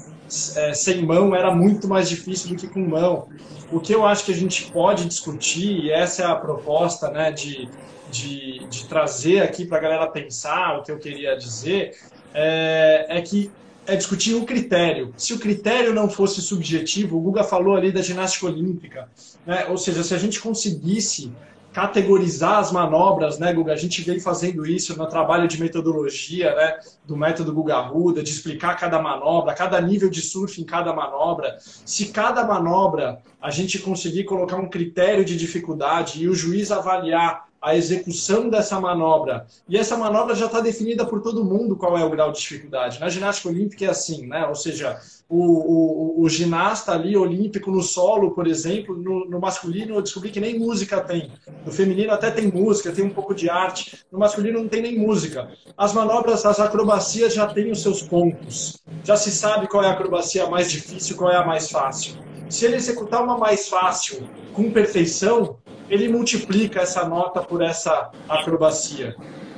[0.55, 3.30] é, sem mão era muito mais difícil do que com mão.
[3.72, 7.32] O que eu acho que a gente pode discutir, e essa é a proposta, né,
[7.32, 7.70] de,
[8.11, 11.95] de, de trazer aqui para a galera pensar o que eu queria dizer,
[12.34, 13.51] é, é que
[13.88, 15.13] é discutir o critério.
[15.17, 19.09] Se o critério não fosse subjetivo, o Guga falou ali da ginástica olímpica,
[19.45, 19.65] né?
[19.67, 21.32] ou seja, se a gente conseguisse
[21.72, 23.74] categorizar as manobras, né, Guga?
[23.74, 28.32] A gente veio fazendo isso no trabalho de metodologia, né, do método Guga Ruda, de
[28.32, 31.57] explicar cada manobra, cada nível de surf em cada manobra.
[31.59, 37.48] Se cada manobra a gente conseguir colocar um critério de dificuldade e o juiz avaliar
[37.62, 39.45] a execução dessa manobra.
[39.68, 42.99] E essa manobra já está definida por todo mundo qual é o grau de dificuldade.
[42.99, 44.45] Na ginástica olímpica é assim, né?
[44.47, 49.95] Ou seja, o, o, o ginasta ali olímpico no solo, por exemplo, no, no, masculino
[49.95, 51.32] eu descobri que nem música tem.
[51.66, 54.05] No feminino até tem música, tem um pouco de arte.
[54.12, 55.51] No masculino não tem nem música.
[55.78, 58.82] As manobras, as acrobacias já têm os seus pontos.
[59.03, 62.16] Já se sabe qual é a acrobacia mais difícil, qual é a mais fácil.
[62.49, 65.57] Se ele executar uma mais fácil com perfeição,
[65.89, 69.15] ele multiplica essa nota por essa acrobacia,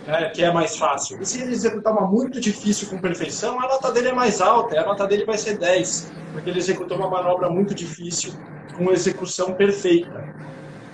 [0.07, 1.21] né, que é mais fácil.
[1.21, 4.79] E se ele executar uma muito difícil com perfeição, a nota dele é mais alta,
[4.79, 8.33] a nota dele vai ser 10, porque ele executou uma manobra muito difícil
[8.77, 10.33] com execução perfeita.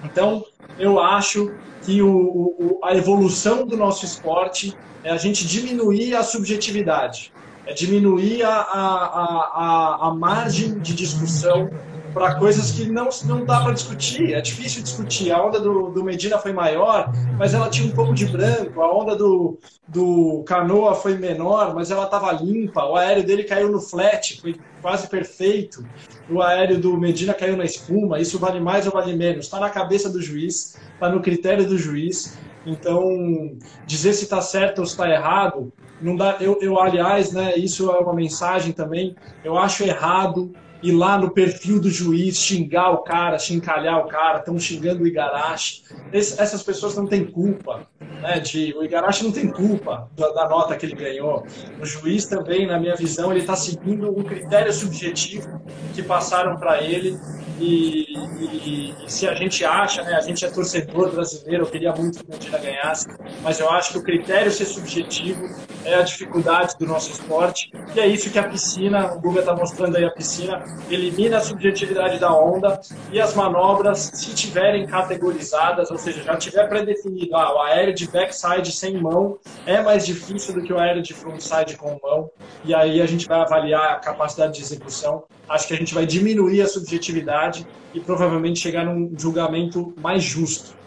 [0.04, 0.44] Então,
[0.80, 6.24] eu acho que o, o, a evolução do nosso esporte é a gente diminuir a
[6.24, 7.32] subjetividade,
[7.66, 11.70] é diminuir a, a, a, a margem de discussão
[12.14, 14.34] para coisas que não, não dá para discutir.
[14.34, 15.32] É difícil discutir.
[15.32, 18.82] A onda do, do Medina foi maior, mas ela tinha um pouco de branco.
[18.82, 22.86] A onda do, do Canoa foi menor, mas ela estava limpa.
[22.86, 25.86] O aéreo dele caiu no flat, foi quase perfeito.
[26.30, 28.20] O aéreo do Medina caiu na espuma.
[28.20, 29.46] Isso vale mais ou vale menos?
[29.46, 32.38] Está na cabeça do juiz, está no critério do juiz.
[32.66, 33.56] Então,
[33.86, 36.38] dizer se está certo ou se está errado, não dá.
[36.40, 39.16] Eu, eu, aliás, né, isso é uma mensagem também.
[39.44, 40.52] Eu acho errado
[40.88, 45.08] ir lá no perfil do juiz, xingar o cara, chincalhar o cara, estão xingando o
[45.08, 45.84] Igarashi.
[46.12, 47.88] Essas pessoas não têm culpa.
[48.22, 51.46] Né, de, o Igarashi não tem culpa da, da, nota que ele ganhou.
[51.80, 55.62] O juiz também, na minha visão, ele está seguindo um critério subjetivo
[55.94, 57.18] que passaram para ele.
[57.60, 62.20] E, e, se a gente acha, né, a gente é torcedor brasileiro, eu queria muito
[62.20, 63.08] que o Medina ganhasse,
[63.42, 65.48] mas eu acho que o critério ser subjetivo
[65.84, 67.72] é a dificuldade do nosso esporte.
[67.96, 71.42] E é isso que a piscina, o Guga está mostrando aí a piscina, elimina a
[71.42, 72.80] subjetividade da onda
[73.12, 78.08] e as manobras, se tiverem categorizadas, ou seja, já tiver pré-definido, ah, o aéreo de
[78.08, 82.30] backside sem mão é mais difícil do que o aéreo de frontside com mão,
[82.64, 85.24] e aí a gente vai avaliar a capacidade de execução.
[85.50, 87.47] Acho que a gente vai diminuir a subjetividade
[87.94, 90.78] e provavelmente chegar num julgamento mais justo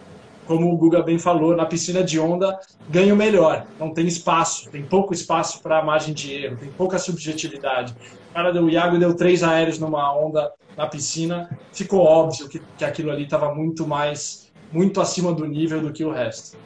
[0.50, 2.58] como o Guga bem falou, na piscina de onda
[2.88, 3.68] ganha o melhor.
[3.78, 7.94] Não tem espaço, tem pouco espaço para margem de erro, tem pouca subjetividade.
[8.30, 12.58] O cara deu, o Iago deu três aéreos numa onda na piscina, ficou óbvio que,
[12.76, 16.58] que aquilo ali estava muito mais, muito acima do nível do que o resto.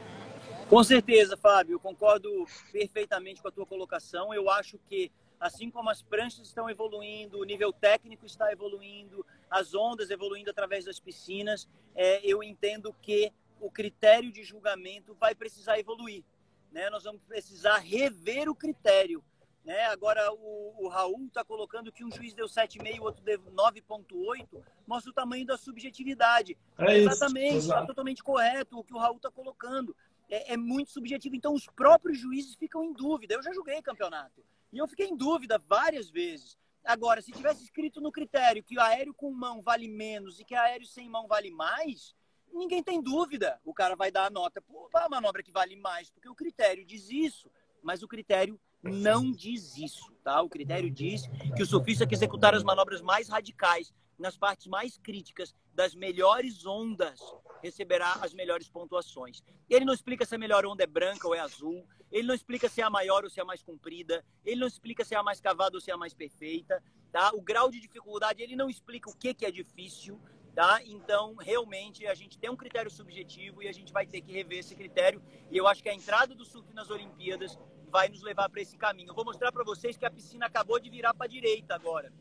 [0.71, 4.33] Com certeza, Fábio, concordo perfeitamente com a tua colocação.
[4.33, 9.75] Eu acho que assim como as pranchas estão evoluindo, o nível técnico está evoluindo, as
[9.75, 15.79] ondas evoluindo através das piscinas, é, eu entendo que o critério de julgamento vai precisar
[15.79, 16.25] evoluir.
[16.71, 16.91] Né?
[16.91, 19.25] Nós vamos precisar rever o critério.
[19.65, 19.87] Né?
[19.87, 25.11] Agora, o, o Raul está colocando que um juiz deu 7,5 outro deu 9,8, mostra
[25.11, 26.59] o tamanho da subjetividade.
[26.79, 29.97] É Exatamente, está totalmente correto o que o Raul está colocando.
[30.29, 31.37] É, é, muito subjetivo.
[31.37, 33.35] Então, os próprios juízes ficam em dúvida.
[33.35, 36.59] Eu já julguei campeonato e eu fiquei em dúvida várias vezes.
[36.85, 40.55] Agora, se tivesse escrito no critério que o aéreo com mão vale menos e que
[40.55, 42.15] aéreo sem mão vale mais,
[42.53, 43.59] ninguém tem dúvida.
[43.65, 44.63] O cara vai dar a nota
[44.93, 47.51] para a manobra que vale mais, porque o critério diz isso,
[47.83, 50.43] mas o critério não diz isso, tá?
[50.43, 51.23] O critério diz
[51.57, 56.65] que o surfista que executar as manobras mais radicais nas partes mais críticas das melhores
[56.65, 57.21] ondas
[57.63, 59.43] receberá as melhores pontuações.
[59.69, 62.69] Ele não explica se a melhor onda é branca ou é azul, ele não explica
[62.69, 65.19] se é a maior ou se é a mais comprida, ele não explica se é
[65.19, 67.31] a mais cavada ou se é a mais perfeita, tá?
[67.35, 70.21] O grau de dificuldade, ele não explica o que que é difícil,
[70.55, 70.81] Tá?
[70.85, 74.61] Então, realmente, a gente tem um critério subjetivo e a gente vai ter que rever
[74.61, 75.21] esse critério.
[75.51, 77.59] E eu acho que a entrada do surf nas Olimpíadas
[77.91, 79.11] vai nos levar para esse caminho.
[79.11, 82.13] Eu vou mostrar para vocês que a piscina acabou de virar para a direita agora.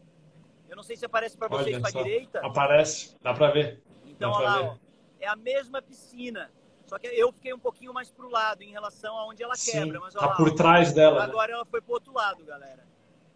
[0.74, 2.40] Eu não sei se aparece para vocês para a direita.
[2.40, 3.80] Aparece, dá para ver.
[4.08, 4.76] Então, olha lá, ó,
[5.20, 6.50] é a mesma piscina.
[6.84, 9.54] Só que eu fiquei um pouquinho mais para o lado em relação a onde ela
[9.54, 10.00] Sim, quebra.
[10.00, 11.20] Mas, tá por trás dela.
[11.20, 11.26] Né?
[11.26, 11.54] Agora né?
[11.54, 12.84] ela foi para o outro lado, galera.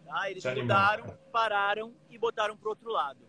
[0.04, 0.28] Tá?
[0.28, 3.20] Eles mudaram, pararam e botaram para outro lado.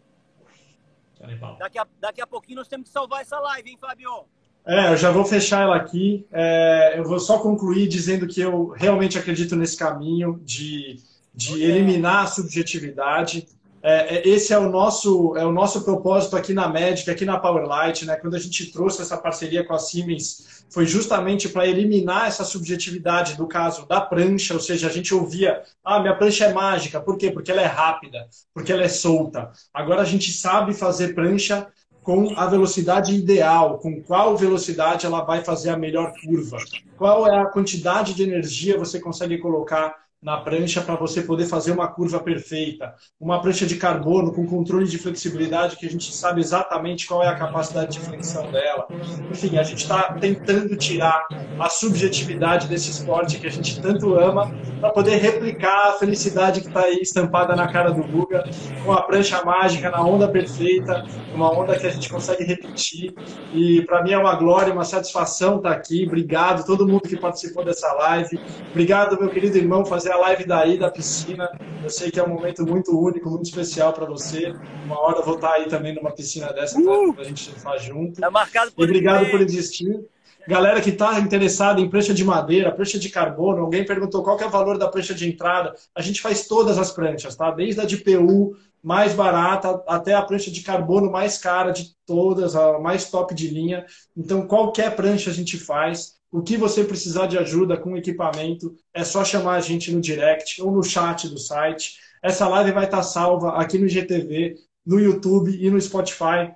[1.59, 4.25] Daqui a, daqui a pouquinho nós temos que salvar essa live, hein, Fabio?
[4.65, 6.25] É, eu já vou fechar ela aqui.
[6.31, 10.97] É, eu vou só concluir dizendo que eu realmente acredito nesse caminho de,
[11.31, 13.47] de eliminar a subjetividade.
[13.81, 17.39] É, é, esse é o nosso é o nosso propósito aqui na Magic, aqui na
[17.39, 18.15] Powerlight, né?
[18.17, 23.35] Quando a gente trouxe essa parceria com a Siemens, foi justamente para eliminar essa subjetividade
[23.35, 27.17] do caso da prancha, ou seja, a gente ouvia, ah, minha prancha é mágica, por
[27.17, 27.31] quê?
[27.31, 29.51] Porque ela é rápida, porque ela é solta.
[29.73, 31.67] Agora a gente sabe fazer prancha
[32.03, 36.57] com a velocidade ideal, com qual velocidade ela vai fazer a melhor curva,
[36.97, 41.71] qual é a quantidade de energia você consegue colocar na prancha para você poder fazer
[41.71, 42.93] uma curva perfeita.
[43.19, 47.27] Uma prancha de carbono com controle de flexibilidade que a gente sabe exatamente qual é
[47.27, 48.87] a capacidade de flexão dela.
[49.31, 51.25] Enfim, a gente está tentando tirar
[51.57, 54.51] a subjetividade desse esporte que a gente tanto ama
[54.81, 58.43] para poder replicar a felicidade que está aí estampada na cara do Guga
[58.83, 63.13] com a prancha mágica na onda perfeita, uma onda que a gente consegue repetir.
[63.53, 66.05] E para mim é uma glória, uma satisfação estar tá aqui.
[66.05, 68.37] Obrigado todo mundo que participou dessa live.
[68.71, 71.49] Obrigado, meu querido irmão, fazer fazer a live daí da piscina.
[71.83, 74.53] Eu sei que é um momento muito único, muito especial para você.
[74.85, 77.13] Uma hora eu vou estar aí também numa piscina dessa uh!
[77.13, 78.23] para a gente surfar junto.
[78.23, 80.03] É marcado por e obrigado por existir.
[80.47, 84.45] Galera que está interessada em prancha de madeira, prancha de carbono, alguém perguntou qual é
[84.45, 85.75] o valor da prancha de entrada.
[85.93, 87.51] A gente faz todas as pranchas, tá?
[87.51, 92.55] Desde a de PU, mais barata, até a prancha de carbono mais cara de todas,
[92.55, 93.85] a mais top de linha.
[94.17, 96.18] Então, qualquer prancha a gente faz.
[96.31, 100.61] O que você precisar de ajuda com equipamento, é só chamar a gente no direct
[100.61, 101.97] ou no chat do site.
[102.21, 104.55] Essa live vai estar salva aqui no GTV,
[104.85, 106.53] no YouTube e no Spotify.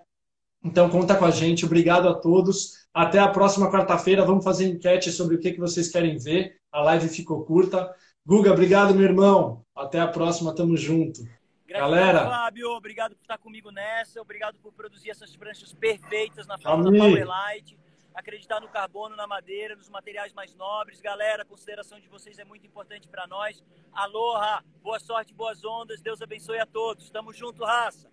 [0.63, 1.65] Então conta com a gente.
[1.65, 2.83] Obrigado a todos.
[2.93, 4.23] Até a próxima quarta-feira.
[4.23, 6.55] Vamos fazer enquete sobre o que, que vocês querem ver.
[6.71, 7.91] A live ficou curta.
[8.25, 9.65] Guga, obrigado, meu irmão.
[9.75, 10.53] Até a próxima.
[10.53, 11.23] Tamo junto.
[11.65, 12.29] Gratidão, Galera.
[12.29, 14.21] Fábio, obrigado por estar comigo nessa.
[14.21, 17.75] Obrigado por produzir essas pranchas perfeitas na forma da Powerlight
[18.13, 21.01] acreditar no carbono, na madeira, nos materiais mais nobres.
[21.01, 23.63] Galera, a consideração de vocês é muito importante para nós.
[23.91, 26.01] Aloha, boa sorte, boas ondas.
[26.01, 27.09] Deus abençoe a todos.
[27.09, 28.09] Tamo junto, raça.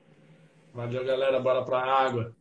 [0.73, 1.41] Valeu, galera.
[1.41, 2.35] Bora pra água.